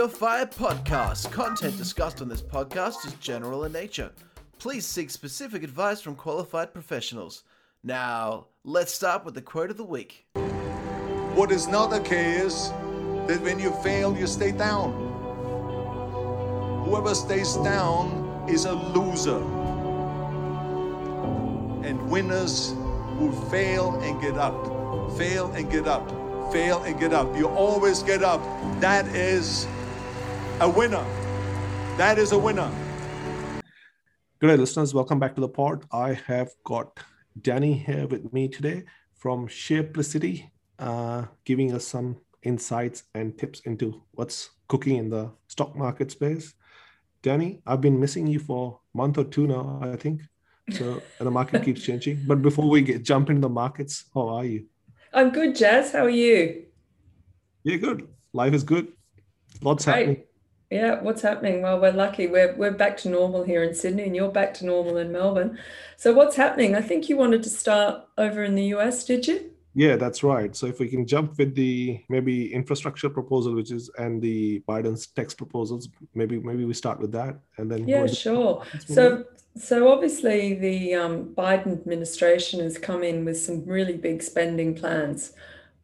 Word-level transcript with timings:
Your 0.00 0.08
Fire 0.08 0.46
podcast. 0.46 1.30
Content 1.30 1.76
discussed 1.76 2.22
on 2.22 2.28
this 2.30 2.40
podcast 2.40 3.06
is 3.06 3.12
general 3.20 3.64
in 3.64 3.72
nature. 3.72 4.10
Please 4.58 4.86
seek 4.86 5.10
specific 5.10 5.62
advice 5.62 6.00
from 6.00 6.14
qualified 6.14 6.72
professionals. 6.72 7.42
Now, 7.84 8.46
let's 8.64 8.94
start 8.94 9.26
with 9.26 9.34
the 9.34 9.42
quote 9.42 9.68
of 9.68 9.76
the 9.76 9.84
week. 9.84 10.24
What 11.34 11.52
is 11.52 11.68
not 11.68 11.92
okay 11.92 12.32
is 12.36 12.70
that 13.26 13.42
when 13.42 13.58
you 13.58 13.72
fail, 13.82 14.16
you 14.16 14.26
stay 14.26 14.52
down. 14.52 14.92
Whoever 16.86 17.14
stays 17.14 17.56
down 17.56 18.46
is 18.48 18.64
a 18.64 18.72
loser. 18.72 19.42
And 21.86 22.10
winners 22.10 22.74
who 23.18 23.32
fail 23.50 24.00
and 24.00 24.18
get 24.18 24.38
up, 24.38 24.64
fail 25.18 25.52
and 25.52 25.70
get 25.70 25.86
up, 25.86 26.08
fail 26.54 26.82
and 26.84 26.98
get 26.98 27.12
up. 27.12 27.36
You 27.36 27.48
always 27.48 28.02
get 28.02 28.22
up. 28.22 28.40
That 28.80 29.06
is 29.08 29.66
a 30.60 30.68
winner. 30.68 31.04
That 31.96 32.18
is 32.18 32.32
a 32.32 32.38
winner. 32.38 32.70
Good 34.40 34.48
day, 34.48 34.56
listeners. 34.58 34.92
Welcome 34.92 35.18
back 35.18 35.34
to 35.36 35.40
the 35.40 35.48
pod. 35.48 35.86
I 35.90 36.12
have 36.26 36.50
got 36.64 37.00
Danny 37.40 37.72
here 37.72 38.06
with 38.06 38.30
me 38.34 38.46
today 38.46 38.84
from 39.14 39.48
Shareplicity, 39.48 40.50
uh, 40.78 41.24
giving 41.46 41.72
us 41.72 41.86
some 41.86 42.18
insights 42.42 43.04
and 43.14 43.38
tips 43.38 43.60
into 43.60 44.02
what's 44.12 44.50
cooking 44.68 44.96
in 44.96 45.08
the 45.08 45.30
stock 45.48 45.74
market 45.76 46.10
space. 46.10 46.52
Danny, 47.22 47.62
I've 47.66 47.80
been 47.80 47.98
missing 47.98 48.26
you 48.26 48.38
for 48.38 48.80
a 48.94 48.96
month 48.98 49.16
or 49.16 49.24
two 49.24 49.46
now, 49.46 49.80
I 49.82 49.96
think. 49.96 50.20
So 50.72 51.02
the 51.18 51.30
market 51.30 51.64
keeps 51.64 51.82
changing. 51.82 52.24
But 52.26 52.42
before 52.42 52.68
we 52.68 52.82
get 52.82 53.02
jump 53.02 53.30
into 53.30 53.40
the 53.40 53.48
markets, 53.48 54.04
how 54.14 54.28
are 54.28 54.44
you? 54.44 54.66
I'm 55.14 55.30
good, 55.30 55.56
Jazz. 55.56 55.92
How 55.92 56.04
are 56.04 56.10
you? 56.10 56.66
Yeah, 57.64 57.76
good. 57.76 58.08
Life 58.34 58.52
is 58.52 58.62
good. 58.62 58.88
Lots 59.62 59.86
Great. 59.86 59.94
happening. 59.94 60.22
Yeah, 60.70 61.02
what's 61.02 61.20
happening? 61.20 61.62
Well, 61.62 61.80
we're 61.80 61.90
lucky. 61.90 62.28
We're 62.28 62.54
we're 62.54 62.70
back 62.70 62.96
to 62.98 63.08
normal 63.08 63.42
here 63.42 63.64
in 63.64 63.74
Sydney, 63.74 64.04
and 64.04 64.14
you're 64.14 64.30
back 64.30 64.54
to 64.54 64.66
normal 64.66 64.98
in 64.98 65.10
Melbourne. 65.10 65.58
So, 65.96 66.14
what's 66.14 66.36
happening? 66.36 66.76
I 66.76 66.80
think 66.80 67.08
you 67.08 67.16
wanted 67.16 67.42
to 67.42 67.50
start 67.50 68.04
over 68.16 68.44
in 68.44 68.54
the 68.54 68.66
US, 68.76 69.04
did 69.04 69.26
you? 69.26 69.50
Yeah, 69.74 69.96
that's 69.96 70.22
right. 70.22 70.54
So 70.54 70.66
if 70.66 70.80
we 70.80 70.88
can 70.88 71.06
jump 71.06 71.38
with 71.38 71.54
the 71.54 72.00
maybe 72.08 72.52
infrastructure 72.52 73.08
proposal, 73.08 73.54
which 73.54 73.70
is 73.72 73.90
and 73.98 74.22
the 74.22 74.60
Biden's 74.68 75.08
tax 75.08 75.34
proposals, 75.34 75.88
maybe 76.14 76.38
maybe 76.38 76.64
we 76.64 76.74
start 76.74 77.00
with 77.00 77.12
that 77.12 77.38
and 77.56 77.70
then 77.70 77.88
Yeah, 77.88 78.06
sure. 78.06 78.64
So, 78.86 79.24
so 79.56 79.90
obviously, 79.90 80.54
the 80.54 80.94
um, 80.94 81.34
Biden 81.36 81.72
administration 81.72 82.60
has 82.60 82.78
come 82.78 83.02
in 83.02 83.24
with 83.24 83.40
some 83.40 83.64
really 83.64 83.96
big 83.96 84.22
spending 84.22 84.74
plans. 84.74 85.32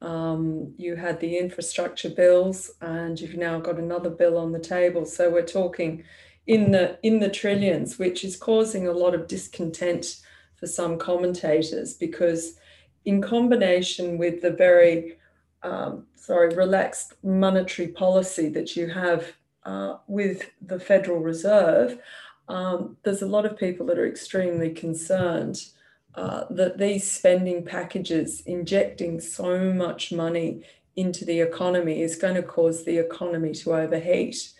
Um, 0.02 0.74
you 0.76 0.96
had 0.96 1.20
the 1.20 1.38
infrastructure 1.38 2.10
bills, 2.10 2.70
and 2.80 3.18
you've 3.18 3.36
now 3.36 3.58
got 3.60 3.78
another 3.78 4.10
bill 4.10 4.36
on 4.36 4.52
the 4.52 4.58
table. 4.58 5.06
So 5.06 5.30
we're 5.30 5.46
talking 5.46 6.04
in 6.46 6.70
the 6.70 6.98
in 7.02 7.18
the 7.18 7.30
trillions, 7.30 7.98
which 7.98 8.24
is 8.24 8.36
causing 8.36 8.86
a 8.86 8.92
lot 8.92 9.14
of 9.14 9.26
discontent 9.26 10.20
for 10.56 10.66
some 10.66 10.98
commentators 10.98 11.94
because, 11.94 12.58
in 13.04 13.20
combination 13.22 14.18
with 14.18 14.42
the 14.42 14.50
very 14.50 15.16
um, 15.62 16.06
sorry 16.14 16.54
relaxed 16.54 17.14
monetary 17.22 17.88
policy 17.88 18.48
that 18.50 18.76
you 18.76 18.88
have 18.88 19.32
uh, 19.64 19.96
with 20.06 20.50
the 20.60 20.78
Federal 20.78 21.18
Reserve, 21.18 21.98
um, 22.48 22.96
there's 23.02 23.22
a 23.22 23.26
lot 23.26 23.46
of 23.46 23.58
people 23.58 23.86
that 23.86 23.98
are 23.98 24.06
extremely 24.06 24.70
concerned 24.70 25.58
uh, 26.16 26.44
that 26.50 26.78
these 26.78 27.10
spending 27.10 27.64
packages 27.64 28.40
injecting 28.46 29.20
so 29.20 29.72
much 29.72 30.12
money 30.12 30.62
into 30.96 31.24
the 31.26 31.40
economy 31.40 32.00
is 32.00 32.16
going 32.16 32.34
to 32.34 32.42
cause 32.42 32.84
the 32.84 32.96
economy 32.96 33.52
to 33.52 33.74
overheat. 33.74 34.52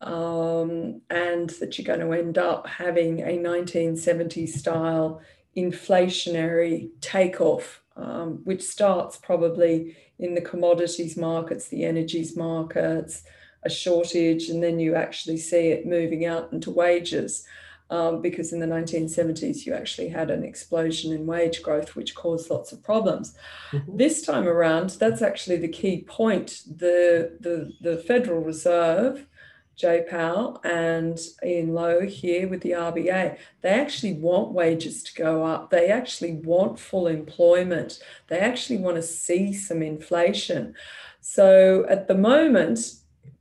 Um, 0.00 1.00
and 1.10 1.50
that 1.50 1.78
you're 1.78 1.96
going 1.96 2.06
to 2.06 2.12
end 2.12 2.38
up 2.38 2.66
having 2.66 3.20
a 3.20 3.38
1970s 3.38 4.50
style 4.50 5.22
inflationary 5.56 6.90
takeoff, 7.00 7.80
um, 7.96 8.40
which 8.44 8.62
starts 8.62 9.16
probably 9.16 9.96
in 10.18 10.34
the 10.34 10.40
commodities 10.40 11.16
markets, 11.16 11.68
the 11.68 11.84
energies 11.84 12.36
markets, 12.36 13.24
a 13.64 13.70
shortage, 13.70 14.48
and 14.48 14.62
then 14.62 14.78
you 14.78 14.94
actually 14.94 15.38
see 15.38 15.68
it 15.68 15.86
moving 15.86 16.26
out 16.26 16.52
into 16.52 16.70
wages. 16.70 17.46
Um, 17.94 18.20
because 18.20 18.52
in 18.52 18.58
the 18.58 18.66
1970s, 18.66 19.64
you 19.64 19.72
actually 19.72 20.08
had 20.08 20.28
an 20.28 20.42
explosion 20.42 21.12
in 21.12 21.26
wage 21.26 21.62
growth, 21.62 21.94
which 21.94 22.16
caused 22.16 22.50
lots 22.50 22.72
of 22.72 22.82
problems. 22.82 23.36
Mhm. 23.70 23.98
This 24.02 24.22
time 24.22 24.48
around, 24.48 24.90
that's 25.02 25.22
actually 25.22 25.58
the 25.58 25.68
key 25.80 26.02
point. 26.02 26.62
The, 26.66 27.36
the, 27.38 27.72
the 27.80 27.98
Federal 27.98 28.40
Reserve, 28.40 29.28
Jay 29.76 30.04
Powell 30.08 30.60
and 30.64 31.20
Ian 31.44 31.72
Lowe 31.72 32.00
here 32.00 32.48
with 32.48 32.62
the 32.62 32.72
RBA, 32.72 33.36
they 33.62 33.74
actually 33.84 34.14
want 34.14 34.50
wages 34.50 35.04
to 35.04 35.14
go 35.14 35.44
up. 35.44 35.70
They 35.70 35.86
actually 35.88 36.34
want 36.52 36.80
full 36.80 37.06
employment. 37.06 38.00
They 38.26 38.40
actually 38.40 38.78
want 38.78 38.96
to 38.96 39.02
see 39.02 39.52
some 39.52 39.82
inflation. 39.82 40.74
So 41.20 41.86
at 41.88 42.08
the 42.08 42.16
moment, 42.16 42.78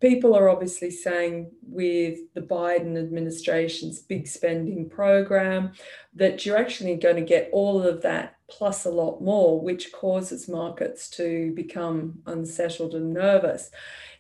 people 0.04 0.36
are 0.36 0.50
obviously 0.50 0.92
saying 0.92 1.50
with 1.62 2.20
the 2.34 2.42
Biden 2.42 2.98
administration's 3.00 4.02
big 4.02 4.28
spending 4.28 4.90
program 4.90 5.72
that 6.14 6.46
you're 6.46 6.58
actually 6.58 6.98
going 6.98 7.16
to 7.16 7.22
get 7.22 7.50
all 7.54 7.82
of 7.82 8.02
that 8.02 8.36
plus 8.50 8.84
a 8.84 8.90
lot 8.90 9.22
more, 9.22 9.62
which 9.62 9.94
causes 9.94 10.50
markets 10.50 11.10
to 11.10 11.54
become 11.56 12.20
unsettled 12.26 12.94
and 12.96 13.14
nervous. 13.14 13.72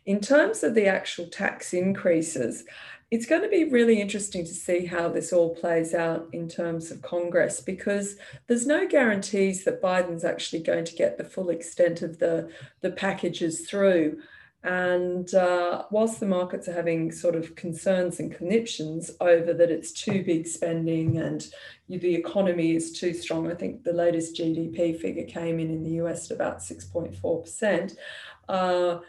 In 0.05 0.21
terms 0.21 0.63
of 0.63 0.73
the 0.73 0.87
actual 0.87 1.27
tax 1.27 1.73
increases, 1.73 2.63
it's 3.11 3.25
going 3.25 3.41
to 3.41 3.49
be 3.49 3.65
really 3.65 3.99
interesting 3.99 4.45
to 4.45 4.53
see 4.53 4.85
how 4.85 5.09
this 5.09 5.33
all 5.33 5.53
plays 5.53 5.93
out 5.93 6.29
in 6.31 6.47
terms 6.47 6.91
of 6.91 7.01
Congress 7.01 7.59
because 7.59 8.15
there's 8.47 8.65
no 8.65 8.87
guarantees 8.87 9.65
that 9.65 9.81
Biden's 9.81 10.23
actually 10.23 10.63
going 10.63 10.85
to 10.85 10.95
get 10.95 11.17
the 11.17 11.25
full 11.25 11.49
extent 11.49 12.01
of 12.01 12.19
the, 12.19 12.49
the 12.79 12.91
packages 12.91 13.67
through. 13.69 14.21
And 14.63 15.33
uh, 15.33 15.83
whilst 15.91 16.21
the 16.21 16.25
markets 16.25 16.69
are 16.69 16.73
having 16.73 17.11
sort 17.11 17.35
of 17.35 17.53
concerns 17.55 18.19
and 18.19 18.33
conniptions 18.33 19.11
over 19.19 19.53
that 19.53 19.69
it's 19.69 19.91
too 19.91 20.23
big 20.23 20.47
spending 20.47 21.17
and 21.17 21.45
the 21.89 22.15
economy 22.15 22.73
is 22.75 22.93
too 22.93 23.13
strong, 23.13 23.51
I 23.51 23.55
think 23.55 23.83
the 23.83 23.91
latest 23.91 24.37
GDP 24.37 24.97
figure 24.97 25.25
came 25.25 25.59
in 25.59 25.69
in 25.69 25.83
the 25.83 26.01
US 26.03 26.31
at 26.31 26.35
about 26.35 26.59
6.4%. 26.59 27.95
Uh, 28.47 28.99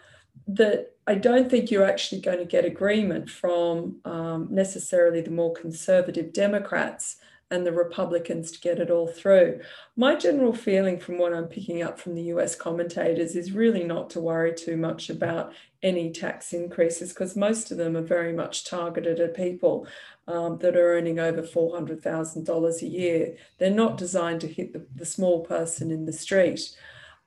that 0.48 0.94
I 1.06 1.14
don't 1.14 1.48
think 1.48 1.70
you're 1.70 1.86
actually 1.86 2.20
going 2.20 2.38
to 2.38 2.44
get 2.44 2.64
agreement 2.64 3.30
from 3.30 4.00
um, 4.04 4.48
necessarily 4.50 5.20
the 5.20 5.30
more 5.30 5.52
conservative 5.52 6.32
Democrats 6.32 7.16
and 7.50 7.66
the 7.66 7.72
Republicans 7.72 8.50
to 8.52 8.60
get 8.60 8.78
it 8.78 8.90
all 8.90 9.06
through. 9.06 9.60
My 9.96 10.14
general 10.14 10.52
feeling 10.52 10.98
from 10.98 11.18
what 11.18 11.32
I'm 11.32 11.46
picking 11.46 11.82
up 11.82 11.98
from 11.98 12.14
the 12.14 12.22
US 12.34 12.56
commentators 12.56 13.36
is 13.36 13.52
really 13.52 13.84
not 13.84 14.10
to 14.10 14.20
worry 14.20 14.54
too 14.54 14.76
much 14.76 15.10
about 15.10 15.52
any 15.82 16.10
tax 16.10 16.52
increases 16.52 17.12
because 17.12 17.36
most 17.36 17.70
of 17.70 17.76
them 17.76 17.96
are 17.96 18.02
very 18.02 18.32
much 18.32 18.64
targeted 18.64 19.20
at 19.20 19.36
people 19.36 19.86
um, 20.26 20.58
that 20.58 20.76
are 20.76 20.96
earning 20.96 21.18
over 21.18 21.42
$400,000 21.42 22.82
a 22.82 22.86
year. 22.86 23.36
They're 23.58 23.70
not 23.70 23.98
designed 23.98 24.40
to 24.40 24.48
hit 24.48 24.72
the, 24.72 24.86
the 24.94 25.04
small 25.04 25.44
person 25.44 25.90
in 25.90 26.06
the 26.06 26.12
street. 26.12 26.74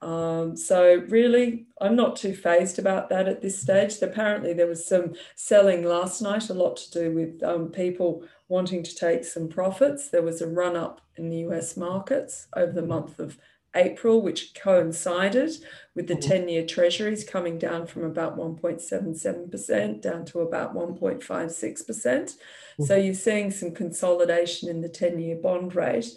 Um, 0.01 0.55
so 0.55 1.03
really, 1.09 1.65
I'm 1.81 1.95
not 1.95 2.15
too 2.15 2.35
phased 2.35 2.77
about 2.77 3.09
that 3.09 3.27
at 3.27 3.41
this 3.41 3.59
stage. 3.59 4.01
Apparently, 4.01 4.53
there 4.53 4.67
was 4.67 4.87
some 4.87 5.13
selling 5.35 5.83
last 5.83 6.21
night, 6.21 6.49
a 6.49 6.53
lot 6.53 6.77
to 6.77 6.91
do 6.91 7.11
with 7.11 7.41
um, 7.43 7.69
people 7.71 8.23
wanting 8.47 8.83
to 8.83 8.95
take 8.95 9.25
some 9.25 9.47
profits. 9.49 10.09
There 10.09 10.21
was 10.21 10.41
a 10.41 10.47
run 10.47 10.75
up 10.75 11.01
in 11.15 11.29
the 11.29 11.37
US 11.47 11.75
markets 11.75 12.47
over 12.55 12.71
the 12.71 12.81
month 12.85 13.19
of 13.19 13.37
April, 13.75 14.21
which 14.21 14.53
coincided 14.55 15.51
with 15.95 16.07
the 16.07 16.15
Mhm. 16.15 16.21
10 16.21 16.49
year 16.49 16.65
treasuries 16.65 17.23
coming 17.23 17.57
down 17.57 17.85
from 17.87 18.03
about 18.03 18.37
1.77% 18.37 20.01
down 20.01 20.25
to 20.25 20.41
about 20.41 20.73
1.56%. 20.73 22.37
So 22.79 22.95
you're 22.95 23.13
seeing 23.13 23.51
some 23.51 23.71
consolidation 23.71 24.69
in 24.69 24.81
the 24.81 24.89
10 24.89 25.19
year 25.19 25.35
bond 25.35 25.75
rate. 25.75 26.15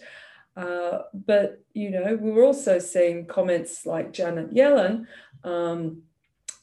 Uh, 0.57 1.03
but, 1.13 1.63
you 1.75 1.91
know, 1.91 2.19
we 2.21 2.31
were 2.31 2.45
also 2.45 2.79
seeing 2.79 3.27
comments 3.27 3.87
like 3.87 4.13
Janet 4.13 4.53
Yellen, 4.53 5.07
um, 5.45 6.03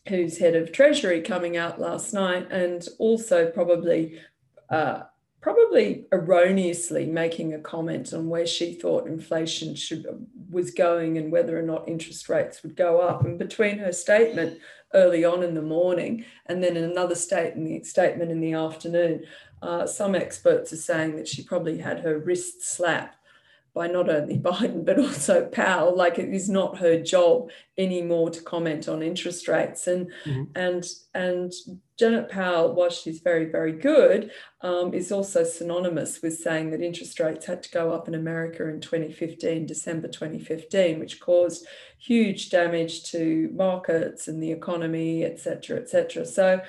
who's 0.07 0.37
head 0.37 0.55
of 0.55 0.71
Treasury, 0.71 1.21
coming 1.21 1.57
out 1.57 1.79
last 1.79 2.13
night 2.13 2.47
and 2.51 2.87
also 2.99 3.49
probably. 3.49 4.19
Uh, 4.69 5.03
probably 5.39 6.05
erroneously 6.11 7.05
making 7.05 7.53
a 7.53 7.59
comment 7.59 8.11
on 8.11 8.27
where 8.27 8.45
she 8.45 8.73
thought 8.73 9.07
inflation 9.07 9.75
should 9.75 10.05
was 10.49 10.71
going 10.71 11.17
and 11.17 11.31
whether 11.31 11.57
or 11.57 11.61
not 11.61 11.87
interest 11.87 12.27
rates 12.27 12.63
would 12.63 12.75
go 12.75 12.99
up. 12.99 13.23
And 13.23 13.37
between 13.37 13.77
her 13.77 13.93
statement 13.93 14.59
early 14.93 15.23
on 15.23 15.43
in 15.43 15.53
the 15.53 15.61
morning 15.61 16.25
and 16.47 16.63
then 16.63 16.75
another 16.75 17.15
statement 17.15 18.31
in 18.31 18.41
the 18.41 18.53
afternoon, 18.53 19.23
uh, 19.61 19.85
some 19.85 20.15
experts 20.15 20.73
are 20.73 20.77
saying 20.77 21.15
that 21.15 21.27
she 21.27 21.43
probably 21.43 21.77
had 21.77 22.01
her 22.01 22.17
wrist 22.17 22.63
slapped 22.63 23.16
by 23.77 23.88
not 23.88 24.09
only 24.09 24.39
Biden 24.50 24.83
but 24.83 25.00
also 25.00 25.45
Powell. 25.45 25.95
Like 25.95 26.18
it 26.18 26.33
is 26.33 26.50
not 26.50 26.79
her 26.79 27.00
job 27.00 27.50
anymore 27.77 28.31
to 28.31 28.41
comment 28.41 28.89
on 28.89 29.03
interest 29.03 29.47
rates. 29.47 29.85
And 29.88 30.12
mm-hmm. 30.25 30.44
and 30.56 30.83
and 31.13 31.53
Janet 32.00 32.29
Powell, 32.29 32.74
while 32.74 32.89
she's 32.89 33.19
very 33.19 33.45
very 33.45 33.74
good, 33.74 34.31
um, 34.62 34.94
is 34.94 35.12
also 35.12 35.44
synonymous 35.44 36.21
with 36.21 36.39
saying 36.39 36.71
that 36.71 36.81
interest 36.81 37.19
rates 37.19 37.45
had 37.45 37.62
to 37.63 37.71
go 37.71 37.94
up 37.94 38.07
in 38.07 38.15
America 38.15 38.68
in 38.68 38.81
2015, 38.81 39.68
December 39.68 40.07
2015, 40.07 41.00
which 41.00 41.19
caused 41.19 41.65
huge 42.00 42.50
damage 42.50 43.12
to 43.12 43.50
markets 43.53 44.27
and 44.27 44.41
the 44.41 44.51
economy, 44.51 45.23
etc., 45.23 45.77
etc. 45.77 46.25
So. 46.25 46.62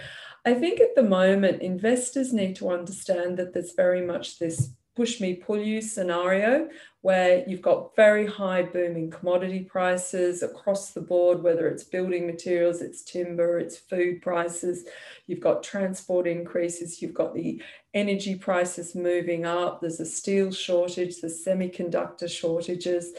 I 0.46 0.54
think 0.54 0.80
at 0.80 0.94
the 0.94 1.02
moment, 1.02 1.60
investors 1.60 2.32
need 2.32 2.56
to 2.56 2.70
understand 2.70 3.36
that 3.36 3.52
there's 3.52 3.74
very 3.74 4.00
much 4.00 4.38
this 4.38 4.70
push 4.98 5.20
me, 5.20 5.34
pull 5.34 5.60
you 5.60 5.80
scenario 5.80 6.68
where 7.02 7.44
you've 7.46 7.62
got 7.62 7.94
very 7.94 8.26
high 8.26 8.62
booming 8.62 9.10
commodity 9.10 9.60
prices 9.60 10.42
across 10.42 10.90
the 10.90 11.00
board, 11.00 11.42
whether 11.42 11.68
it's 11.68 11.84
building 11.84 12.26
materials, 12.26 12.80
it's 12.80 13.02
timber, 13.02 13.58
it's 13.58 13.76
food 13.76 14.20
prices, 14.20 14.84
you've 15.26 15.40
got 15.40 15.62
transport 15.62 16.26
increases, 16.26 17.00
you've 17.00 17.14
got 17.14 17.34
the 17.34 17.62
energy 17.94 18.34
prices 18.34 18.96
moving 18.96 19.46
up, 19.46 19.80
there's 19.80 20.00
a 20.00 20.06
steel 20.06 20.50
shortage, 20.50 21.20
there's 21.20 21.44
semiconductor 21.44 22.28
shortages. 22.28 23.12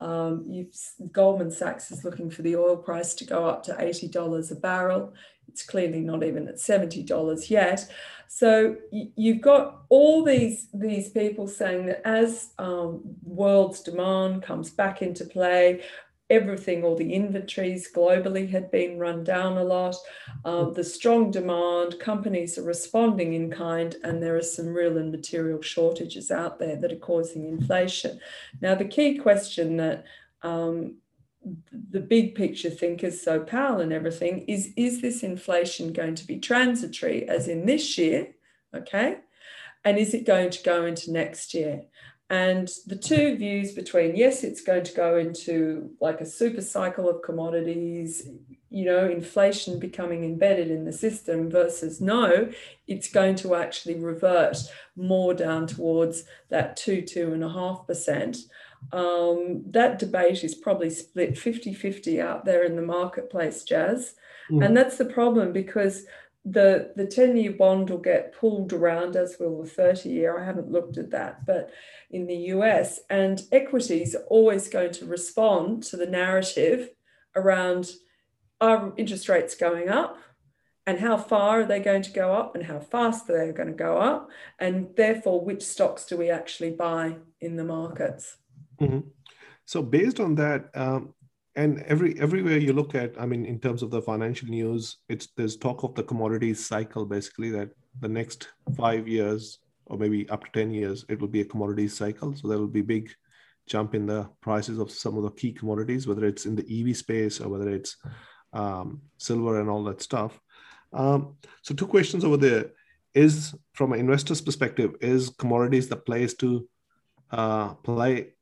Um, 0.00 0.68
Goldman 1.12 1.50
Sachs 1.50 1.90
is 1.90 2.04
looking 2.04 2.30
for 2.30 2.42
the 2.42 2.56
oil 2.56 2.76
price 2.76 3.14
to 3.14 3.24
go 3.24 3.46
up 3.46 3.62
to 3.64 3.72
$80 3.72 4.50
a 4.50 4.54
barrel. 4.56 5.12
It's 5.48 5.64
clearly 5.64 6.00
not 6.00 6.24
even 6.24 6.48
at 6.48 6.56
$70 6.56 7.50
yet. 7.50 7.90
So 8.28 8.76
you've 8.90 9.40
got 9.40 9.82
all 9.88 10.24
these, 10.24 10.68
these 10.74 11.08
people 11.10 11.46
saying 11.46 11.86
that 11.86 12.06
as 12.06 12.50
um, 12.58 13.02
world's 13.22 13.80
demand 13.80 14.42
comes 14.42 14.70
back 14.70 15.02
into 15.02 15.24
play, 15.24 15.82
everything, 16.30 16.82
all 16.82 16.96
the 16.96 17.12
inventories 17.12 17.90
globally 17.94 18.50
had 18.50 18.70
been 18.70 18.98
run 18.98 19.24
down 19.24 19.58
a 19.58 19.64
lot. 19.64 19.94
Um, 20.44 20.72
the 20.72 20.82
strong 20.82 21.30
demand, 21.30 22.00
companies 22.00 22.56
are 22.58 22.64
responding 22.64 23.34
in 23.34 23.50
kind, 23.50 23.94
and 24.02 24.22
there 24.22 24.36
are 24.36 24.42
some 24.42 24.68
real 24.68 24.96
and 24.98 25.12
material 25.12 25.60
shortages 25.60 26.30
out 26.30 26.58
there 26.58 26.76
that 26.76 26.92
are 26.92 26.96
causing 26.96 27.46
inflation. 27.46 28.18
Now, 28.60 28.74
the 28.74 28.86
key 28.86 29.18
question 29.18 29.76
that 29.76 30.04
um, 30.42 30.96
the 31.90 32.00
big 32.00 32.34
picture 32.34 32.70
thinkers, 32.70 33.22
so 33.22 33.40
Powell 33.40 33.80
and 33.80 33.92
everything, 33.92 34.44
is 34.48 34.72
is 34.76 35.00
this 35.00 35.22
inflation 35.22 35.92
going 35.92 36.14
to 36.16 36.26
be 36.26 36.38
transitory, 36.38 37.28
as 37.28 37.48
in 37.48 37.66
this 37.66 37.98
year? 37.98 38.34
Okay. 38.74 39.18
And 39.84 39.98
is 39.98 40.14
it 40.14 40.26
going 40.26 40.50
to 40.50 40.62
go 40.62 40.86
into 40.86 41.12
next 41.12 41.52
year? 41.52 41.82
And 42.30 42.70
the 42.86 42.96
two 42.96 43.36
views 43.36 43.72
between 43.72 44.16
yes, 44.16 44.44
it's 44.44 44.62
going 44.62 44.84
to 44.84 44.94
go 44.94 45.18
into 45.18 45.90
like 46.00 46.20
a 46.20 46.26
super 46.26 46.62
cycle 46.62 47.08
of 47.08 47.22
commodities, 47.22 48.26
you 48.70 48.86
know, 48.86 49.08
inflation 49.08 49.78
becoming 49.78 50.24
embedded 50.24 50.70
in 50.70 50.86
the 50.86 50.92
system 50.92 51.50
versus 51.50 52.00
no, 52.00 52.50
it's 52.88 53.10
going 53.10 53.34
to 53.36 53.54
actually 53.54 53.96
revert 53.96 54.56
more 54.96 55.34
down 55.34 55.66
towards 55.66 56.24
that 56.48 56.76
two, 56.76 57.02
two 57.02 57.34
and 57.34 57.44
a 57.44 57.48
half 57.48 57.86
percent 57.86 58.38
um, 58.92 59.62
that 59.70 59.98
debate 59.98 60.44
is 60.44 60.54
probably 60.54 60.90
split 60.90 61.38
50 61.38 61.74
50 61.74 62.20
out 62.20 62.44
there 62.44 62.64
in 62.64 62.76
the 62.76 62.82
marketplace, 62.82 63.62
Jazz. 63.62 64.14
Mm. 64.50 64.64
And 64.64 64.76
that's 64.76 64.98
the 64.98 65.04
problem 65.04 65.52
because 65.52 66.04
the, 66.44 66.92
the 66.94 67.06
10 67.06 67.36
year 67.36 67.52
bond 67.52 67.90
will 67.90 67.98
get 67.98 68.34
pulled 68.38 68.72
around 68.72 69.16
as 69.16 69.36
will 69.40 69.62
the 69.62 69.68
30 69.68 70.10
year. 70.10 70.38
I 70.38 70.44
haven't 70.44 70.70
looked 70.70 70.98
at 70.98 71.10
that, 71.10 71.46
but 71.46 71.70
in 72.10 72.26
the 72.26 72.36
US, 72.36 73.00
and 73.08 73.42
equities 73.50 74.14
are 74.14 74.24
always 74.24 74.68
going 74.68 74.92
to 74.92 75.06
respond 75.06 75.82
to 75.84 75.96
the 75.96 76.06
narrative 76.06 76.90
around 77.34 77.92
are 78.60 78.92
interest 78.96 79.28
rates 79.28 79.54
going 79.54 79.88
up? 79.88 80.18
and 80.86 81.00
how 81.00 81.16
far 81.16 81.60
are 81.60 81.64
they 81.64 81.80
going 81.80 82.02
to 82.02 82.10
go 82.10 82.34
up 82.34 82.54
and 82.54 82.64
how 82.64 82.78
fast 82.78 83.28
are 83.30 83.46
they 83.46 83.52
going 83.52 83.68
to 83.68 83.74
go 83.74 83.98
up 83.98 84.30
and 84.58 84.88
therefore 84.96 85.40
which 85.40 85.62
stocks 85.62 86.04
do 86.04 86.16
we 86.16 86.30
actually 86.30 86.70
buy 86.70 87.16
in 87.40 87.56
the 87.56 87.64
markets 87.64 88.36
Mm-hmm. 88.80 89.08
So 89.64 89.82
based 89.82 90.20
on 90.20 90.34
that, 90.36 90.70
um, 90.74 91.14
and 91.56 91.80
every 91.82 92.18
everywhere 92.20 92.58
you 92.58 92.72
look 92.72 92.94
at, 92.94 93.14
I 93.18 93.26
mean, 93.26 93.46
in 93.46 93.60
terms 93.60 93.82
of 93.82 93.90
the 93.90 94.02
financial 94.02 94.48
news, 94.48 94.98
it's 95.08 95.28
there's 95.36 95.56
talk 95.56 95.84
of 95.84 95.94
the 95.94 96.02
commodities 96.02 96.64
cycle, 96.64 97.04
basically 97.06 97.50
that 97.50 97.70
the 98.00 98.08
next 98.08 98.48
five 98.76 99.06
years 99.06 99.60
or 99.86 99.98
maybe 99.98 100.28
up 100.30 100.44
to 100.44 100.50
ten 100.52 100.72
years, 100.72 101.04
it 101.08 101.20
will 101.20 101.28
be 101.28 101.42
a 101.42 101.44
commodities 101.44 101.96
cycle. 101.96 102.34
So 102.34 102.48
there 102.48 102.58
will 102.58 102.66
be 102.66 102.82
big 102.82 103.10
jump 103.66 103.94
in 103.94 104.06
the 104.06 104.28
prices 104.40 104.78
of 104.78 104.90
some 104.90 105.16
of 105.16 105.22
the 105.22 105.30
key 105.30 105.52
commodities, 105.52 106.06
whether 106.06 106.24
it's 106.24 106.46
in 106.46 106.56
the 106.56 106.66
EV 106.90 106.96
space 106.96 107.40
or 107.40 107.48
whether 107.48 107.70
it's 107.70 107.96
um, 108.52 109.00
silver 109.18 109.60
and 109.60 109.70
all 109.70 109.84
that 109.84 110.02
stuff. 110.02 110.38
Um, 110.92 111.36
so 111.62 111.74
two 111.74 111.86
questions 111.86 112.24
over 112.24 112.36
there: 112.36 112.72
is 113.14 113.54
from 113.72 113.92
an 113.92 114.00
investor's 114.00 114.40
perspective, 114.40 114.96
is 115.00 115.30
commodities 115.30 115.88
the 115.88 115.96
place 115.96 116.34
to 116.34 116.68
uh, 117.30 117.74
play 117.74 118.33